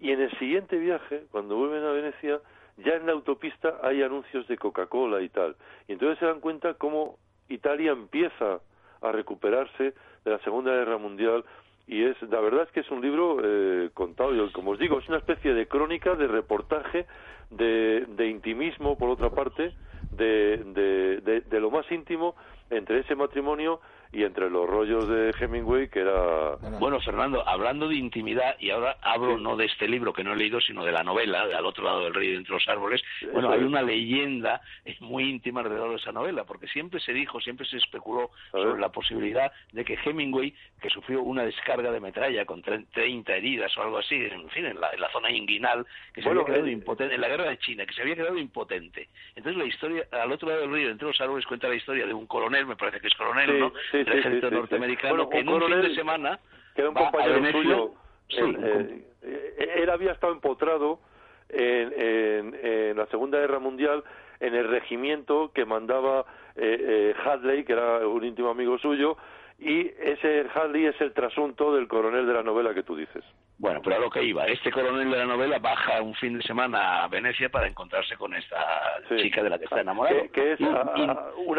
y 0.00 0.10
en 0.10 0.20
el 0.20 0.36
siguiente 0.38 0.76
viaje 0.76 1.24
cuando 1.30 1.56
vuelven 1.56 1.84
a 1.84 1.92
Venecia 1.92 2.40
ya 2.76 2.94
en 2.94 3.06
la 3.06 3.12
autopista 3.12 3.78
hay 3.82 4.02
anuncios 4.02 4.46
de 4.48 4.58
Coca-Cola 4.58 5.22
y 5.22 5.28
tal. 5.28 5.56
Y 5.86 5.92
entonces 5.92 6.18
se 6.18 6.26
dan 6.26 6.40
cuenta 6.40 6.74
cómo 6.74 7.18
Italia 7.48 7.92
empieza 7.92 8.60
a 9.00 9.12
recuperarse 9.12 9.94
de 10.24 10.30
la 10.30 10.38
Segunda 10.40 10.72
Guerra 10.72 10.98
Mundial 10.98 11.44
y 11.86 12.04
es 12.04 12.20
la 12.22 12.40
verdad 12.40 12.62
es 12.62 12.70
que 12.72 12.80
es 12.80 12.90
un 12.90 13.00
libro 13.00 13.38
eh, 13.42 13.90
contado 13.92 14.34
yo 14.34 14.50
como 14.52 14.72
os 14.72 14.78
digo 14.78 14.98
es 14.98 15.08
una 15.08 15.18
especie 15.18 15.52
de 15.52 15.66
crónica 15.66 16.14
de 16.14 16.26
reportaje 16.26 17.06
de, 17.50 18.06
de 18.08 18.28
intimismo 18.28 18.96
por 18.96 19.10
otra 19.10 19.30
parte 19.30 19.74
de, 20.12 20.62
de, 20.74 21.40
de, 21.40 21.60
lo 21.60 21.70
más 21.70 21.90
íntimo 21.90 22.36
entre 22.70 23.00
ese 23.00 23.14
matrimonio 23.14 23.80
y 24.14 24.22
entre 24.22 24.48
los 24.48 24.68
rollos 24.68 25.08
de 25.08 25.34
Hemingway, 25.38 25.88
que 25.88 26.00
era... 26.00 26.56
Bueno, 26.78 27.00
Fernando, 27.00 27.46
hablando 27.46 27.88
de 27.88 27.96
intimidad, 27.96 28.56
y 28.60 28.70
ahora 28.70 28.96
hablo 29.02 29.38
no 29.38 29.56
de 29.56 29.66
este 29.66 29.88
libro 29.88 30.12
que 30.12 30.22
no 30.22 30.32
he 30.32 30.36
leído, 30.36 30.60
sino 30.60 30.84
de 30.84 30.92
la 30.92 31.02
novela, 31.02 31.46
de 31.48 31.54
Al 31.54 31.66
otro 31.66 31.84
lado 31.84 32.04
del 32.04 32.14
río, 32.14 32.38
entre 32.38 32.54
los 32.54 32.66
árboles, 32.68 33.02
bueno, 33.32 33.50
hay 33.50 33.64
una 33.64 33.82
leyenda 33.82 34.60
muy 35.00 35.24
íntima 35.24 35.60
alrededor 35.60 35.90
de 35.90 35.96
esa 35.96 36.12
novela, 36.12 36.44
porque 36.44 36.68
siempre 36.68 37.00
se 37.00 37.12
dijo, 37.12 37.40
siempre 37.40 37.66
se 37.66 37.78
especuló 37.78 38.30
sobre 38.52 38.80
la 38.80 38.90
posibilidad 38.90 39.52
de 39.72 39.84
que 39.84 39.98
Hemingway, 40.04 40.54
que 40.80 40.90
sufrió 40.90 41.22
una 41.22 41.42
descarga 41.42 41.90
de 41.90 41.98
metralla 41.98 42.44
con 42.44 42.62
30 42.62 43.34
heridas 43.34 43.76
o 43.76 43.82
algo 43.82 43.98
así, 43.98 44.14
en 44.14 44.48
fin, 44.50 44.66
en 44.66 44.80
la, 44.80 44.90
zona 45.12 45.30
inguinal, 45.30 45.86
que 46.12 46.22
se 46.22 46.28
había 46.28 46.44
quedado 46.44 46.66
eh, 46.66 46.72
impotente, 46.72 47.14
en 47.14 47.20
la 47.20 47.28
guerra 47.28 47.48
de 47.48 47.58
China, 47.58 47.84
que 47.84 47.94
se 47.94 48.02
había 48.02 48.14
quedado 48.14 48.38
impotente. 48.38 49.08
Entonces 49.34 49.56
la 49.60 49.66
historia, 49.66 50.06
al 50.12 50.30
otro 50.30 50.48
lado 50.48 50.60
del 50.62 50.72
río, 50.72 50.90
entre 50.90 51.08
los 51.08 51.20
árboles, 51.20 51.46
cuenta 51.46 51.68
la 51.68 51.74
historia 51.74 52.06
de 52.06 52.14
un 52.14 52.26
coronel, 52.26 52.53
me 52.66 52.76
parece 52.76 53.00
que 53.00 53.08
es 53.08 53.14
coronel, 53.14 53.58
¿no? 53.58 53.72
del 53.92 54.18
ejército 54.18 54.50
norteamericano, 54.50 55.28
que 55.28 55.38
en 55.38 55.48
un 55.48 55.62
fin 55.62 55.80
de 55.82 55.94
semana 55.94 56.38
que 56.74 56.80
era 56.80 56.90
un 56.90 56.96
compañero 56.96 57.52
suyo, 57.52 57.94
eh, 58.30 59.04
eh, 59.22 59.74
él 59.76 59.90
había 59.90 60.12
estado 60.12 60.32
empotrado 60.32 61.00
en, 61.48 62.54
en, 62.62 62.96
la 62.96 63.06
Segunda 63.06 63.38
Guerra 63.38 63.58
Mundial 63.58 64.02
en 64.40 64.54
el 64.54 64.68
regimiento 64.68 65.52
que 65.54 65.64
mandaba 65.64 66.24
eh, 66.56 67.14
Hadley, 67.24 67.64
que 67.64 67.72
era 67.72 68.06
un 68.06 68.24
íntimo 68.24 68.50
amigo 68.50 68.78
suyo, 68.78 69.16
y 69.58 69.86
ese 70.00 70.46
Hadley 70.52 70.86
es 70.86 71.00
el 71.00 71.12
trasunto 71.12 71.74
del 71.74 71.86
coronel 71.86 72.26
de 72.26 72.32
la 72.32 72.42
novela 72.42 72.74
que 72.74 72.82
tú 72.82 72.96
dices. 72.96 73.24
Bueno, 73.58 73.80
pero 73.82 73.96
a 73.96 73.98
lo 74.00 74.10
que 74.10 74.22
iba, 74.22 74.46
este 74.46 74.72
coronel 74.72 75.10
de 75.10 75.16
la 75.16 75.26
novela 75.26 75.58
baja 75.60 76.02
un 76.02 76.14
fin 76.14 76.36
de 76.36 76.42
semana 76.42 77.04
a 77.04 77.08
Venecia 77.08 77.48
para 77.50 77.68
encontrarse 77.68 78.16
con 78.16 78.34
esta 78.34 78.93
chica 79.16 79.42
de 79.42 79.50
la 79.50 79.58
que 79.58 79.64
está 79.64 79.80
enamorado. 79.80 80.30
Que, 80.32 80.52
es 80.52 80.60
una 80.60 80.94
tía 80.94 81.06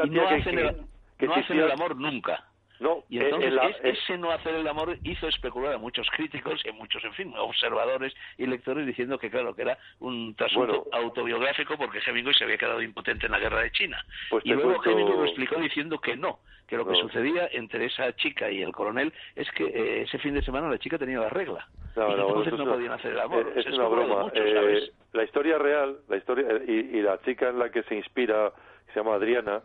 no 0.05 0.29
que, 0.29 0.35
hacen 0.35 0.59
el, 0.59 0.77
no 1.21 1.33
hacen 1.35 1.59
el 1.59 1.71
amor 1.71 1.95
nunca. 1.95 2.43
No, 2.79 3.03
y 3.09 3.19
eh, 3.19 3.23
entonces 3.23 3.53
ese 3.83 4.17
no 4.17 4.31
hacer 4.31 4.55
el 4.55 4.67
amor 4.67 4.97
hizo 5.03 5.27
especular 5.27 5.73
a 5.73 5.77
muchos 5.77 6.09
críticos 6.11 6.61
y 6.65 6.69
a 6.69 6.73
muchos, 6.73 7.03
en 7.05 7.13
fin, 7.13 7.33
observadores 7.37 8.13
y 8.37 8.47
lectores 8.47 8.85
diciendo 8.85 9.17
que 9.17 9.29
claro, 9.29 9.55
que 9.55 9.61
era 9.61 9.77
un 9.99 10.35
trasunto 10.35 10.85
autobiográfico 10.91 11.77
porque 11.77 11.99
Hemingway 12.05 12.33
se 12.35 12.43
había 12.43 12.57
quedado 12.57 12.81
impotente 12.81 13.27
en 13.27 13.31
la 13.31 13.39
guerra 13.39 13.61
de 13.61 13.71
China. 13.71 14.03
Pues 14.29 14.45
y 14.45 14.49
luego 14.53 14.83
Hemingway 14.83 15.17
lo 15.17 15.25
explicó 15.25 15.55
diciendo 15.59 15.99
que 15.99 16.17
no, 16.17 16.39
que 16.67 16.75
lo 16.75 16.85
que 16.85 16.95
sucedía 16.95 17.47
entre 17.51 17.85
esa 17.85 18.13
chica 18.15 18.51
y 18.51 18.61
el 18.61 18.73
coronel 18.73 19.13
es 19.35 19.49
que 19.51 19.65
eh, 19.65 20.01
ese 20.01 20.17
fin 20.19 20.33
de 20.33 20.41
semana 20.41 20.69
la 20.69 20.77
chica 20.77 20.97
tenía 20.97 21.19
la 21.19 21.29
regla. 21.29 21.67
y 21.95 21.99
entonces 21.99 22.53
no, 22.53 22.65
podían 22.65 22.91
hacer 22.91 23.13
el 23.13 23.19
amor. 23.19 23.53
Es, 23.55 23.65
una 23.67 23.87
broma. 23.87 24.31
Eh, 24.33 24.91
la 25.15 25.23
historia 25.23 25.57
real, 25.57 25.97
la 26.07 26.17
historia 26.17 26.47
y, 26.67 26.97
y 26.97 27.01
la 27.01 27.19
chica 27.21 27.49
en 27.49 27.59
la 27.59 27.69
que 27.69 27.83
se 27.83 27.95
inspira, 27.95 28.51
se 28.93 28.99
llama 28.99 29.15
Adriana, 29.15 29.61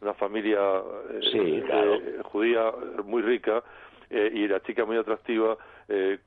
una 0.00 0.14
familia 0.14 0.58
eh, 1.10 1.64
eh, 1.68 2.18
judía 2.24 2.72
muy 3.04 3.22
rica 3.22 3.62
eh, 4.10 4.30
y 4.32 4.46
la 4.46 4.60
chica 4.60 4.84
muy 4.84 4.96
atractiva, 4.96 5.56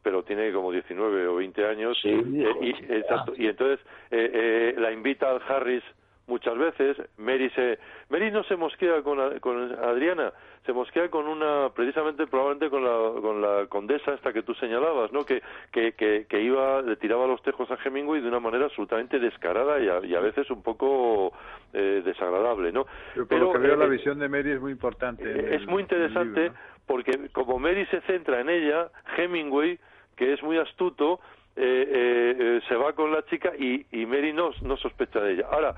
pero 0.03 0.23
tiene 0.23 0.51
como 0.51 0.71
19 0.71 1.27
o 1.27 1.35
20 1.35 1.65
años. 1.65 1.97
y, 2.03 2.69
exacto, 2.89 3.33
y 3.35 3.47
entonces 3.47 3.79
la 4.11 4.91
invita 4.91 5.31
al 5.31 5.41
Harris 5.47 5.83
muchas 6.27 6.57
veces. 6.57 6.97
Mary 7.17 7.49
se 7.51 7.79
Mary 8.09 8.31
no 8.31 8.43
se 8.43 8.55
mosquea 8.55 9.01
con, 9.01 9.39
con 9.39 9.73
Adriana, 9.79 10.31
se 10.65 10.73
mosquea 10.73 11.09
con 11.09 11.27
una 11.27 11.69
precisamente 11.73 12.27
probablemente 12.27 12.69
con 12.69 12.83
la 12.83 13.21
con 13.21 13.41
la 13.41 13.65
condesa 13.67 14.13
esta 14.13 14.33
que 14.33 14.43
tú 14.43 14.53
señalabas, 14.55 15.11
¿no? 15.11 15.25
Que 15.25 15.41
que, 15.71 15.93
que, 15.93 16.41
iba 16.41 16.81
le 16.81 16.97
tiraba 16.97 17.25
los 17.25 17.41
tejos 17.41 17.69
a 17.71 17.77
Hemingway 17.83 18.21
de 18.21 18.27
una 18.27 18.39
manera 18.39 18.65
absolutamente 18.65 19.19
descarada 19.19 19.79
y 19.79 19.87
a, 19.87 20.05
y 20.05 20.15
a 20.15 20.19
veces 20.19 20.49
un 20.51 20.61
poco 20.61 21.33
eh, 21.73 22.01
desagradable, 22.05 22.71
¿no? 22.71 22.85
Pero, 23.27 23.53
que 23.53 23.59
veo 23.59 23.75
la 23.75 23.85
eh, 23.85 23.89
visión 23.89 24.19
de 24.19 24.29
Mary 24.29 24.51
es 24.51 24.61
muy 24.61 24.71
importante. 24.71 25.55
es 25.55 25.65
muy 25.65 25.81
interesante 25.81 26.51
porque 26.85 27.29
como 27.31 27.57
Mary 27.59 27.85
se 27.87 28.01
centra 28.01 28.41
en 28.41 28.49
ella, 28.49 28.89
Hemingway 29.17 29.79
que 30.15 30.33
es 30.33 30.41
muy 30.41 30.57
astuto, 30.57 31.19
eh, 31.55 32.59
se 32.67 32.75
va 32.75 32.93
con 32.93 33.11
la 33.11 33.23
chica 33.25 33.51
y, 33.57 33.85
y 33.91 34.05
Mary 34.07 34.33
no, 34.33 34.49
no 34.63 34.77
sospecha 34.77 35.19
de 35.19 35.33
ella. 35.33 35.45
Ahora, 35.51 35.75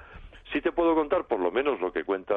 Sí 0.51 0.61
te 0.61 0.71
puedo 0.71 0.95
contar, 0.95 1.25
por 1.25 1.39
lo 1.39 1.51
menos 1.51 1.79
lo 1.79 1.91
que 1.91 2.03
cuenta 2.03 2.33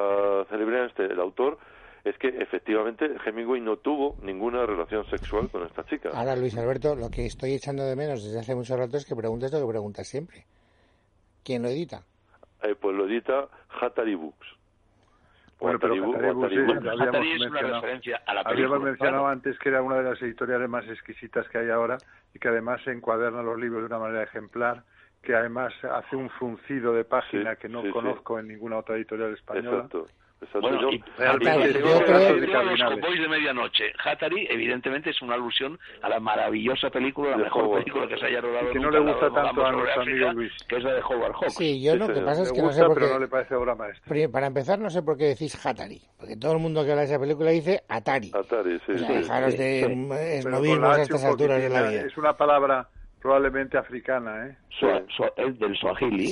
Celebrian, 0.50 0.86
este, 0.86 1.04
el 1.04 1.20
autor, 1.20 1.58
es 2.04 2.16
que 2.18 2.28
efectivamente 2.28 3.10
Hemingway 3.24 3.60
no 3.60 3.76
tuvo 3.76 4.16
ninguna 4.22 4.66
relación 4.66 5.04
sexual 5.06 5.48
con 5.50 5.64
esta 5.64 5.84
chica. 5.84 6.10
Ahora, 6.12 6.36
Luis 6.36 6.56
Alberto, 6.56 6.96
lo 6.96 7.10
que 7.10 7.26
estoy 7.26 7.54
echando 7.54 7.84
de 7.84 7.96
menos 7.96 8.24
desde 8.24 8.40
hace 8.40 8.54
mucho 8.54 8.76
rato 8.76 8.96
es 8.96 9.06
que 9.06 9.14
preguntes 9.14 9.52
lo 9.52 9.60
que 9.60 9.68
preguntas 9.68 10.06
siempre. 10.08 10.44
¿Quién 11.44 11.62
lo 11.62 11.68
edita? 11.68 12.02
Eh, 12.62 12.74
pues 12.80 12.96
lo 12.96 13.06
edita 13.06 13.48
Hatari 13.80 14.14
Books. 14.14 14.46
Bueno, 15.58 15.78
pero 15.78 15.94
Hatari, 15.94 16.56
es 17.32 17.40
una 17.40 17.60
referencia 17.60 18.20
a 18.26 18.34
la 18.34 18.42
película. 18.42 18.76
Habíamos 18.76 18.82
mencionado 18.82 19.26
antes 19.28 19.58
que 19.60 19.68
era 19.68 19.80
una 19.80 19.96
de 19.96 20.02
las 20.02 20.20
editoriales 20.20 20.68
más 20.68 20.84
exquisitas 20.88 21.48
que 21.48 21.58
hay 21.58 21.70
ahora 21.70 21.98
y 22.34 22.40
que 22.40 22.48
además 22.48 22.84
encuaderna 22.86 23.42
los 23.42 23.58
libros 23.60 23.82
de 23.82 23.86
una 23.86 23.98
manera 24.00 24.24
ejemplar 24.24 24.82
que 25.22 25.34
además 25.34 25.72
hace 25.84 26.16
un 26.16 26.28
fruncido 26.30 26.92
de 26.92 27.04
página 27.04 27.56
que 27.56 27.68
no 27.68 27.82
conozco 27.92 28.38
en 28.38 28.48
ninguna 28.48 28.78
otra 28.78 28.96
editorial 28.96 29.32
española. 29.34 29.84
Exacto. 29.84 30.06
Bueno, 30.60 30.90
y, 30.90 31.02
realmente 31.16 31.80
yo 31.80 32.00
creo 32.04 32.34
los 32.34 32.80
cowboys 32.80 33.20
de 33.20 33.28
medianoche. 33.28 33.92
Hatari, 34.04 34.46
evidentemente, 34.50 35.10
es 35.10 35.22
una 35.22 35.34
alusión 35.34 35.78
a 36.02 36.08
la 36.08 36.18
maravillosa 36.18 36.90
película, 36.90 37.30
la 37.30 37.44
mejor 37.44 37.78
película 37.78 38.08
que 38.08 38.18
se 38.18 38.26
haya 38.26 38.40
rodado 38.40 38.70
y 38.70 38.72
que 38.72 38.80
no 38.80 38.90
le 38.90 39.00
gusta 39.00 39.30
tanto 39.30 39.64
a 39.64 39.72
nuestro 39.72 40.02
amigo 40.02 40.32
Luis. 40.32 40.52
Que 40.68 40.76
es 40.76 40.84
la 40.84 40.94
de 40.94 41.00
Howard 41.00 41.32
Hawks. 41.34 41.54
Sí, 41.54 41.82
yo 41.82 41.96
lo 41.96 42.08
que 42.08 42.20
pasa 42.20 42.42
es 42.42 42.52
que 42.52 42.62
no 42.62 42.72
sé 42.72 42.84
por 42.84 42.98
qué... 42.98 43.06
no 43.06 43.18
le 43.18 43.28
parece 43.28 43.54
obra 43.54 43.74
maestra. 43.74 44.28
Para 44.32 44.46
empezar, 44.46 44.78
no 44.78 44.90
sé 44.90 45.02
por 45.02 45.16
qué 45.16 45.26
decís 45.26 45.64
Hatari. 45.64 46.00
Porque 46.18 46.36
todo 46.36 46.52
el 46.52 46.58
mundo 46.58 46.84
que 46.84 46.90
habla 46.90 47.02
de 47.02 47.08
esa 47.08 47.20
película 47.20 47.50
dice 47.50 47.82
Atari. 47.88 48.32
Atari, 48.34 48.80
sí. 48.80 48.92
O 48.92 48.98
sea, 48.98 49.12
dejaros 49.12 49.56
de 49.56 50.38
esnovismos 50.38 50.98
a 50.98 51.02
estas 51.02 51.24
alturas 51.24 51.62
de 51.62 51.68
la 51.68 51.82
vida. 51.82 52.00
Es 52.02 52.16
una 52.16 52.36
palabra 52.36 52.88
probablemente 53.22 53.78
africana, 53.78 54.48
¿eh? 54.48 54.56
es 55.36 55.58
del 55.58 55.76
Swahili, 55.76 56.26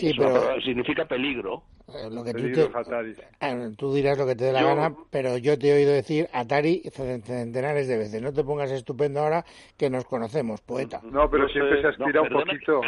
significa 0.64 1.04
peligro. 1.06 1.62
Eh, 1.94 2.08
lo 2.10 2.22
que 2.24 2.32
tú, 2.32 3.76
tú, 3.76 3.94
dirás 3.94 4.18
lo 4.18 4.26
que 4.26 4.34
te 4.34 4.44
dé 4.44 4.52
la 4.52 4.62
gana, 4.62 4.94
pero 5.10 5.36
yo 5.38 5.58
te 5.58 5.68
he 5.68 5.74
oído 5.74 5.92
decir 5.92 6.28
Atari 6.32 6.82
centenares 6.90 7.88
de 7.88 7.98
veces. 7.98 8.22
No 8.22 8.32
te 8.32 8.44
pongas 8.44 8.70
estupendo 8.70 9.20
ahora 9.20 9.44
que 9.76 9.90
nos 9.90 10.04
conocemos, 10.04 10.60
poeta. 10.60 11.00
No, 11.04 11.28
pero 11.30 11.48
siempre 11.48 11.80
se 11.80 11.88
aspira 11.88 12.22
un 12.22 12.28
poquito. 12.28 12.80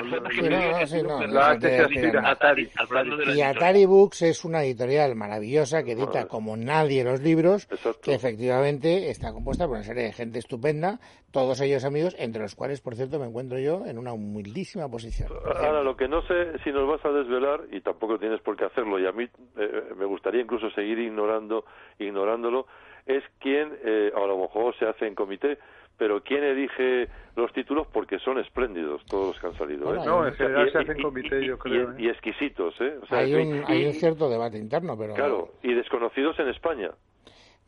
Y 3.35 3.41
Atari 3.41 3.87
Books 3.87 4.23
es 4.23 4.45
una 4.45 4.63
editorial 4.63 5.15
maravillosa 5.15 5.83
que 5.83 5.93
edita 5.93 6.27
como 6.27 6.57
nadie 6.57 7.05
los 7.05 7.21
libros, 7.21 7.67
que 8.03 8.15
efectivamente 8.15 9.11
está 9.11 9.33
compuesta 9.33 9.67
por 9.67 9.77
una 9.77 9.85
serie 9.85 10.05
de 10.05 10.13
gente 10.13 10.39
estupenda, 10.39 11.01
todos 11.31 11.61
ellos 11.61 11.85
amigos, 11.85 12.15
entre 12.19 12.43
los 12.43 12.55
cuales, 12.55 12.81
por 12.81 12.95
cierto, 12.95 13.19
me 13.19 13.27
encuentro 13.27 13.59
yo 13.59 13.87
en 13.87 13.99
una 13.99 14.13
humildísima 14.13 14.89
posición. 14.89 15.31
Ahora, 15.47 15.83
lo 15.83 15.97
que 15.97 16.07
no 16.07 16.23
sé 16.23 16.59
si 16.63 16.71
nos 16.71 16.87
vas 16.87 17.05
a 17.05 17.11
desvelar, 17.11 17.63
y 17.71 17.81
tampoco 17.81 18.19
tienes 18.19 18.41
por 18.43 18.57
qué 18.57 18.67
hacerlo, 18.67 18.92
y 18.99 19.07
a 19.07 19.13
mí 19.13 19.29
eh, 19.57 19.83
me 19.97 20.05
gustaría 20.05 20.41
incluso 20.41 20.71
seguir 20.71 20.99
ignorando 20.99 21.65
ignorándolo 21.99 22.67
es 23.07 23.25
quien 23.41 23.73
eh, 23.85 24.13
a 24.15 24.27
lo 24.27 24.39
mejor 24.39 24.77
se 24.79 24.87
hace 24.87 25.07
en 25.07 25.15
comité 25.15 25.59
pero 26.03 26.21
¿quién 26.23 26.43
elige 26.43 27.09
los 27.37 27.53
títulos? 27.53 27.87
Porque 27.93 28.19
son 28.19 28.39
espléndidos 28.39 29.05
todos 29.07 29.29
los 29.29 29.41
que 29.41 29.47
han 29.47 29.55
salido. 29.55 29.95
¿eh? 29.95 30.01
No, 30.05 30.27
en 30.27 30.35
general 30.35 30.73
se 30.73 30.79
hacen 30.79 31.01
comité, 31.01 31.45
yo 31.45 31.57
creo. 31.57 31.97
Y, 31.97 32.09
¿eh? 32.09 32.11
exquisitos, 32.11 32.75
¿eh? 32.81 32.99
hay, 33.11 33.35
un, 33.35 33.63
hay 33.67 33.87
un 33.87 33.93
cierto 33.93 34.29
debate 34.29 34.59
interno, 34.59 34.97
pero... 34.99 35.15
Claro, 35.15 35.51
y 35.63 35.73
desconocidos 35.75 36.37
en 36.41 36.49
España 36.49 36.91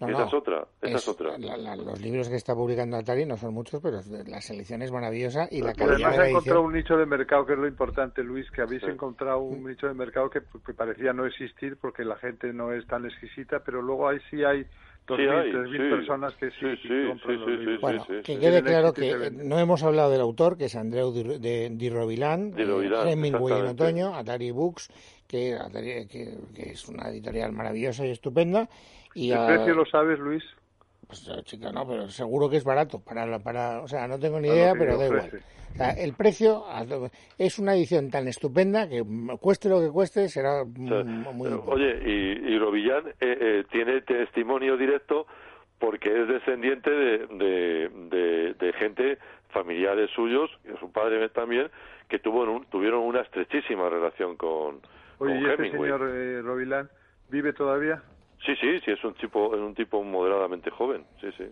esa 0.00 0.24
es 0.24 0.34
otra, 0.34 0.66
esa 0.82 0.96
es, 0.96 1.08
otra. 1.08 1.38
los 1.38 2.00
libros 2.00 2.28
que 2.28 2.34
está 2.34 2.54
publicando 2.54 2.96
Atari 2.96 3.24
no 3.26 3.36
son 3.36 3.54
muchos, 3.54 3.80
pero 3.80 4.00
la 4.26 4.40
selección 4.40 4.82
es 4.82 4.90
maravillosa 4.90 5.46
y 5.50 5.62
la 5.62 5.72
calidad 5.72 5.94
Además 5.94 6.18
ha 6.18 6.28
encontrado 6.28 6.62
un 6.62 6.72
nicho 6.72 6.96
de 6.96 7.06
mercado, 7.06 7.46
que 7.46 7.52
es 7.52 7.58
lo 7.58 7.68
importante, 7.68 8.22
Luis, 8.22 8.50
que 8.50 8.62
habéis 8.62 8.82
encontrado 8.82 9.38
un 9.38 9.64
nicho 9.64 9.86
de 9.86 9.94
mercado 9.94 10.28
que, 10.30 10.40
parecía 10.76 11.12
no 11.12 11.26
existir 11.26 11.76
porque 11.80 12.04
la 12.04 12.16
gente 12.16 12.52
no 12.52 12.72
es 12.72 12.86
tan 12.86 13.04
exquisita, 13.04 13.60
pero 13.60 13.82
luego 13.82 14.08
ahí 14.08 14.18
sí 14.30 14.42
hay 14.42 14.66
2.000, 15.06 15.52
3.000 15.52 15.90
personas 15.90 16.34
que 16.34 16.50
sí, 16.50 17.08
compran 17.08 17.40
los 17.40 17.48
libros. 17.48 17.80
Bueno, 17.80 18.06
que 18.24 18.38
quede 18.38 18.62
claro 18.62 18.92
que 18.92 19.30
no 19.30 19.58
hemos 19.58 19.82
hablado 19.82 20.10
del 20.10 20.20
autor, 20.20 20.56
que 20.56 20.66
es 20.66 20.76
Andreu 20.76 21.12
Di, 21.12 21.90
Rovilán, 21.90 22.54
Hemingway 22.56 23.60
en 23.60 23.66
otoño, 23.66 24.14
Atari 24.14 24.50
Books, 24.50 24.88
que, 25.26 25.58
que, 26.10 26.38
que 26.54 26.70
es 26.70 26.88
una 26.88 27.08
editorial 27.08 27.52
maravillosa 27.52 28.06
y 28.06 28.10
estupenda, 28.10 28.68
¿El 29.14 29.46
precio 29.46 29.74
lo 29.74 29.86
sabes, 29.86 30.18
Luis? 30.18 30.42
Pues 31.06 31.30
chica, 31.44 31.70
no, 31.70 31.86
pero 31.86 32.08
seguro 32.08 32.48
que 32.48 32.56
es 32.56 32.64
barato. 32.64 32.98
Para, 32.98 33.38
para, 33.38 33.82
o 33.82 33.88
sea, 33.88 34.08
no 34.08 34.18
tengo 34.18 34.40
ni 34.40 34.48
idea, 34.48 34.72
pero 34.76 34.98
da 34.98 35.06
igual. 35.06 35.30
O 35.74 35.76
sea, 35.76 35.90
el 35.90 36.14
precio 36.14 36.62
es 37.36 37.58
una 37.58 37.74
edición 37.74 38.08
tan 38.08 38.28
estupenda 38.28 38.88
que 38.88 39.02
cueste 39.40 39.68
lo 39.68 39.80
que 39.80 39.90
cueste 39.90 40.28
será 40.28 40.64
muy. 40.64 41.48
Oye, 41.66 42.00
y, 42.06 42.54
y 42.54 42.58
Rovillán 42.58 43.08
eh, 43.08 43.12
eh, 43.20 43.64
tiene 43.72 44.00
testimonio 44.02 44.76
directo 44.76 45.26
porque 45.80 46.22
es 46.22 46.28
descendiente 46.28 46.90
de, 46.90 47.18
de, 47.26 48.54
de, 48.54 48.72
gente 48.74 49.18
familiares 49.50 50.10
suyos 50.14 50.48
y 50.64 50.78
su 50.78 50.92
padre 50.92 51.28
también 51.30 51.68
que 52.08 52.20
tuvo 52.20 52.64
tuvieron 52.70 53.00
una 53.00 53.22
estrechísima 53.22 53.88
relación 53.88 54.36
con. 54.36 54.80
Oye, 55.18 55.40
¿y 55.40 55.44
este 55.44 55.72
señor 55.72 56.00
Rovilán 56.44 56.88
vive 57.30 57.52
todavía? 57.52 58.00
Sí, 58.44 58.52
sí, 58.60 58.78
sí, 58.84 58.90
es 58.90 59.02
un 59.02 59.14
tipo, 59.14 59.48
un 59.48 59.74
tipo 59.74 60.02
moderadamente 60.02 60.70
joven, 60.70 61.04
sí, 61.18 61.28
sí. 61.38 61.44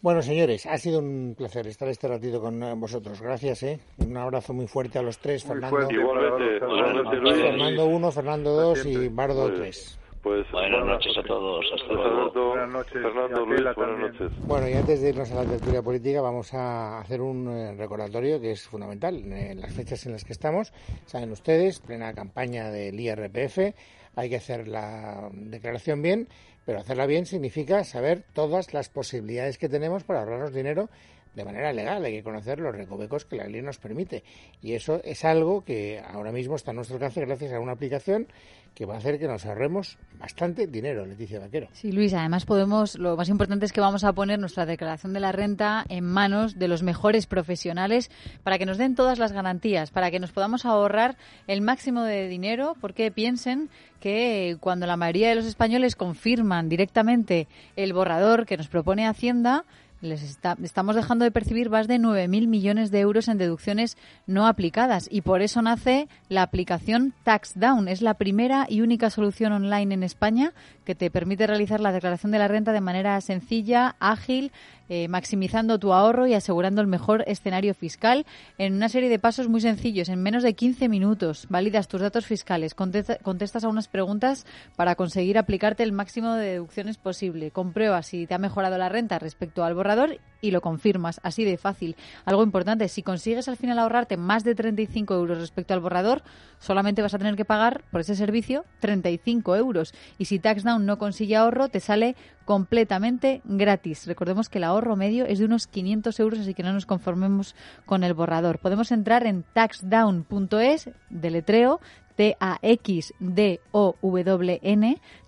Bueno, 0.00 0.22
señores, 0.22 0.64
ha 0.66 0.78
sido 0.78 1.00
un 1.00 1.34
placer 1.36 1.66
estar 1.66 1.88
este 1.88 2.08
ratito 2.08 2.40
con 2.40 2.58
vosotros. 2.80 3.20
Gracias, 3.20 3.62
¿eh? 3.64 3.78
Un 3.98 4.16
abrazo 4.16 4.54
muy 4.54 4.66
fuerte 4.66 4.98
a 4.98 5.02
los 5.02 5.18
tres, 5.18 5.44
Fernando. 5.44 5.90
igualmente, 5.90 6.58
Fernando 6.60 7.86
1, 7.86 8.10
Fernando 8.12 8.50
2 8.50 8.86
y 8.86 9.08
Bardo 9.08 9.52
3. 9.52 9.98
Pues, 10.22 10.48
buenas 10.52 10.86
noches 10.86 11.18
a 11.18 11.22
todos. 11.24 11.66
Hasta 11.74 11.92
luego. 11.92 12.50
Buenas 12.50 12.68
noches. 12.70 12.92
Fernando, 12.92 13.44
Luis, 13.44 13.62
buenas 13.74 13.98
noches. 13.98 14.46
Bueno, 14.46 14.68
y 14.68 14.72
antes 14.74 15.02
de 15.02 15.08
irnos 15.08 15.32
a 15.32 15.34
la 15.34 15.50
tertulia 15.50 15.82
política, 15.82 16.20
vamos 16.20 16.54
a 16.54 17.00
hacer 17.00 17.20
un 17.20 17.48
eh, 17.48 17.74
recordatorio 17.74 18.40
que 18.40 18.52
es 18.52 18.66
fundamental. 18.68 19.16
En 19.16 19.60
las 19.60 19.74
fechas 19.74 20.06
en 20.06 20.12
las 20.12 20.24
que 20.24 20.32
estamos, 20.32 20.72
saben 21.06 21.32
ustedes, 21.32 21.80
plena 21.80 22.14
campaña 22.14 22.70
del 22.70 22.98
IRPF 23.00 23.74
hay 24.14 24.28
que 24.28 24.36
hacer 24.36 24.68
la 24.68 25.30
declaración 25.32 26.02
bien, 26.02 26.28
pero 26.64 26.80
hacerla 26.80 27.06
bien 27.06 27.26
significa 27.26 27.84
saber 27.84 28.24
todas 28.32 28.72
las 28.74 28.88
posibilidades 28.88 29.58
que 29.58 29.68
tenemos 29.68 30.04
para 30.04 30.20
ahorrarnos 30.20 30.54
dinero 30.54 30.88
de 31.34 31.44
manera 31.44 31.72
legal. 31.72 32.04
Hay 32.04 32.12
que 32.12 32.22
conocer 32.22 32.58
los 32.58 32.74
recovecos 32.74 33.24
que 33.24 33.36
la 33.36 33.46
ley 33.46 33.62
nos 33.62 33.78
permite. 33.78 34.22
Y 34.60 34.74
eso 34.74 35.00
es 35.04 35.24
algo 35.24 35.64
que 35.64 36.00
ahora 36.00 36.32
mismo 36.32 36.56
está 36.56 36.70
a 36.70 36.74
nuestro 36.74 36.96
alcance 36.96 37.20
gracias 37.20 37.52
a 37.52 37.60
una 37.60 37.72
aplicación 37.72 38.26
que 38.74 38.86
va 38.86 38.94
a 38.94 38.98
hacer 38.98 39.18
que 39.18 39.26
nos 39.26 39.44
ahorremos 39.44 39.98
bastante 40.18 40.66
dinero, 40.66 41.04
Leticia 41.04 41.38
Vaquero. 41.38 41.68
Sí, 41.72 41.92
Luis, 41.92 42.14
además 42.14 42.46
podemos, 42.46 42.98
lo 42.98 43.16
más 43.16 43.28
importante 43.28 43.66
es 43.66 43.72
que 43.72 43.80
vamos 43.80 44.04
a 44.04 44.12
poner 44.12 44.38
nuestra 44.38 44.64
declaración 44.64 45.12
de 45.12 45.20
la 45.20 45.32
renta 45.32 45.84
en 45.88 46.04
manos 46.04 46.58
de 46.58 46.68
los 46.68 46.82
mejores 46.82 47.26
profesionales 47.26 48.10
para 48.42 48.58
que 48.58 48.66
nos 48.66 48.78
den 48.78 48.94
todas 48.94 49.18
las 49.18 49.32
garantías, 49.32 49.90
para 49.90 50.10
que 50.10 50.20
nos 50.20 50.32
podamos 50.32 50.64
ahorrar 50.64 51.16
el 51.46 51.60
máximo 51.60 52.02
de 52.02 52.28
dinero, 52.28 52.74
porque 52.80 53.10
piensen 53.10 53.68
que 54.00 54.56
cuando 54.58 54.86
la 54.86 54.96
mayoría 54.96 55.28
de 55.28 55.36
los 55.36 55.46
españoles 55.46 55.94
confirman 55.94 56.68
directamente 56.68 57.48
el 57.76 57.92
borrador 57.92 58.46
que 58.46 58.56
nos 58.56 58.68
propone 58.68 59.06
Hacienda, 59.06 59.64
les 60.02 60.22
estamos 60.22 60.96
dejando 60.96 61.24
de 61.24 61.30
percibir 61.30 61.70
más 61.70 61.86
de 61.86 61.96
9.000 61.96 62.48
millones 62.48 62.90
de 62.90 63.00
euros 63.00 63.28
en 63.28 63.38
deducciones 63.38 63.96
no 64.26 64.46
aplicadas 64.46 65.08
y 65.10 65.20
por 65.20 65.42
eso 65.42 65.62
nace 65.62 66.08
la 66.28 66.42
aplicación 66.42 67.14
TaxDown. 67.22 67.86
Es 67.86 68.02
la 68.02 68.14
primera 68.14 68.66
y 68.68 68.80
única 68.80 69.10
solución 69.10 69.52
online 69.52 69.94
en 69.94 70.02
España 70.02 70.52
que 70.84 70.94
te 70.94 71.10
permite 71.10 71.46
realizar 71.46 71.80
la 71.80 71.92
declaración 71.92 72.32
de 72.32 72.38
la 72.38 72.48
renta 72.48 72.72
de 72.72 72.80
manera 72.80 73.20
sencilla, 73.20 73.96
ágil, 74.00 74.52
eh, 74.88 75.08
maximizando 75.08 75.78
tu 75.78 75.92
ahorro 75.92 76.26
y 76.26 76.34
asegurando 76.34 76.80
el 76.80 76.86
mejor 76.86 77.24
escenario 77.26 77.72
fiscal 77.72 78.26
en 78.58 78.74
una 78.74 78.88
serie 78.88 79.08
de 79.08 79.18
pasos 79.18 79.48
muy 79.48 79.60
sencillos. 79.60 80.08
En 80.08 80.22
menos 80.22 80.42
de 80.42 80.54
15 80.54 80.88
minutos 80.88 81.46
validas 81.48 81.88
tus 81.88 82.00
datos 82.00 82.26
fiscales, 82.26 82.74
contestas 82.74 83.64
a 83.64 83.68
unas 83.68 83.88
preguntas 83.88 84.46
para 84.76 84.94
conseguir 84.94 85.38
aplicarte 85.38 85.82
el 85.82 85.92
máximo 85.92 86.34
de 86.34 86.50
deducciones 86.50 86.98
posible. 86.98 87.50
Compruebas 87.50 88.06
si 88.06 88.26
te 88.26 88.34
ha 88.34 88.38
mejorado 88.38 88.76
la 88.76 88.88
renta 88.88 89.18
respecto 89.18 89.64
al 89.64 89.74
borrador 89.74 90.18
y 90.42 90.50
lo 90.50 90.60
confirmas, 90.60 91.20
así 91.22 91.44
de 91.44 91.56
fácil. 91.56 91.96
Algo 92.26 92.42
importante, 92.42 92.88
si 92.88 93.02
consigues 93.02 93.48
al 93.48 93.56
final 93.56 93.78
ahorrarte 93.78 94.18
más 94.18 94.44
de 94.44 94.54
35 94.54 95.14
euros 95.14 95.38
respecto 95.38 95.72
al 95.72 95.80
borrador, 95.80 96.22
solamente 96.58 97.00
vas 97.00 97.14
a 97.14 97.18
tener 97.18 97.36
que 97.36 97.46
pagar 97.46 97.84
por 97.90 98.02
ese 98.02 98.14
servicio 98.14 98.66
35 98.80 99.56
euros. 99.56 99.94
Y 100.18 100.26
si 100.26 100.38
TaxDown 100.38 100.84
no 100.84 100.98
consigue 100.98 101.36
ahorro, 101.36 101.68
te 101.68 101.80
sale 101.80 102.16
completamente 102.44 103.40
gratis. 103.44 104.06
Recordemos 104.06 104.48
que 104.48 104.58
el 104.58 104.64
ahorro 104.64 104.96
medio 104.96 105.24
es 105.24 105.38
de 105.38 105.44
unos 105.44 105.68
500 105.68 106.18
euros, 106.20 106.40
así 106.40 106.54
que 106.54 106.64
no 106.64 106.72
nos 106.72 106.86
conformemos 106.86 107.54
con 107.86 108.02
el 108.02 108.12
borrador. 108.12 108.58
Podemos 108.58 108.90
entrar 108.90 109.26
en 109.26 109.44
taxdown.es, 109.54 110.90
deletreo, 111.08 111.80
T-A-X-D-O-W-N, 112.22 113.18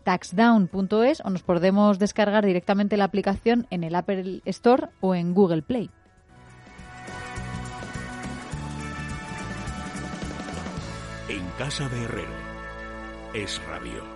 taxdown.es 0.05 1.21
o 1.25 1.31
nos 1.31 1.43
podemos 1.43 1.99
descargar 1.99 2.47
directamente 2.47 2.97
la 2.97 3.03
aplicación 3.03 3.67
en 3.71 3.83
el 3.83 3.97
Apple 3.97 4.43
Store 4.45 4.91
o 5.01 5.17
en 5.17 5.35
Google 5.35 5.63
Play. 5.63 5.91
En 11.29 11.45
casa 11.59 11.89
de 11.89 12.05
Herrero 12.05 12.31
es 13.35 13.61
radio. 13.67 14.14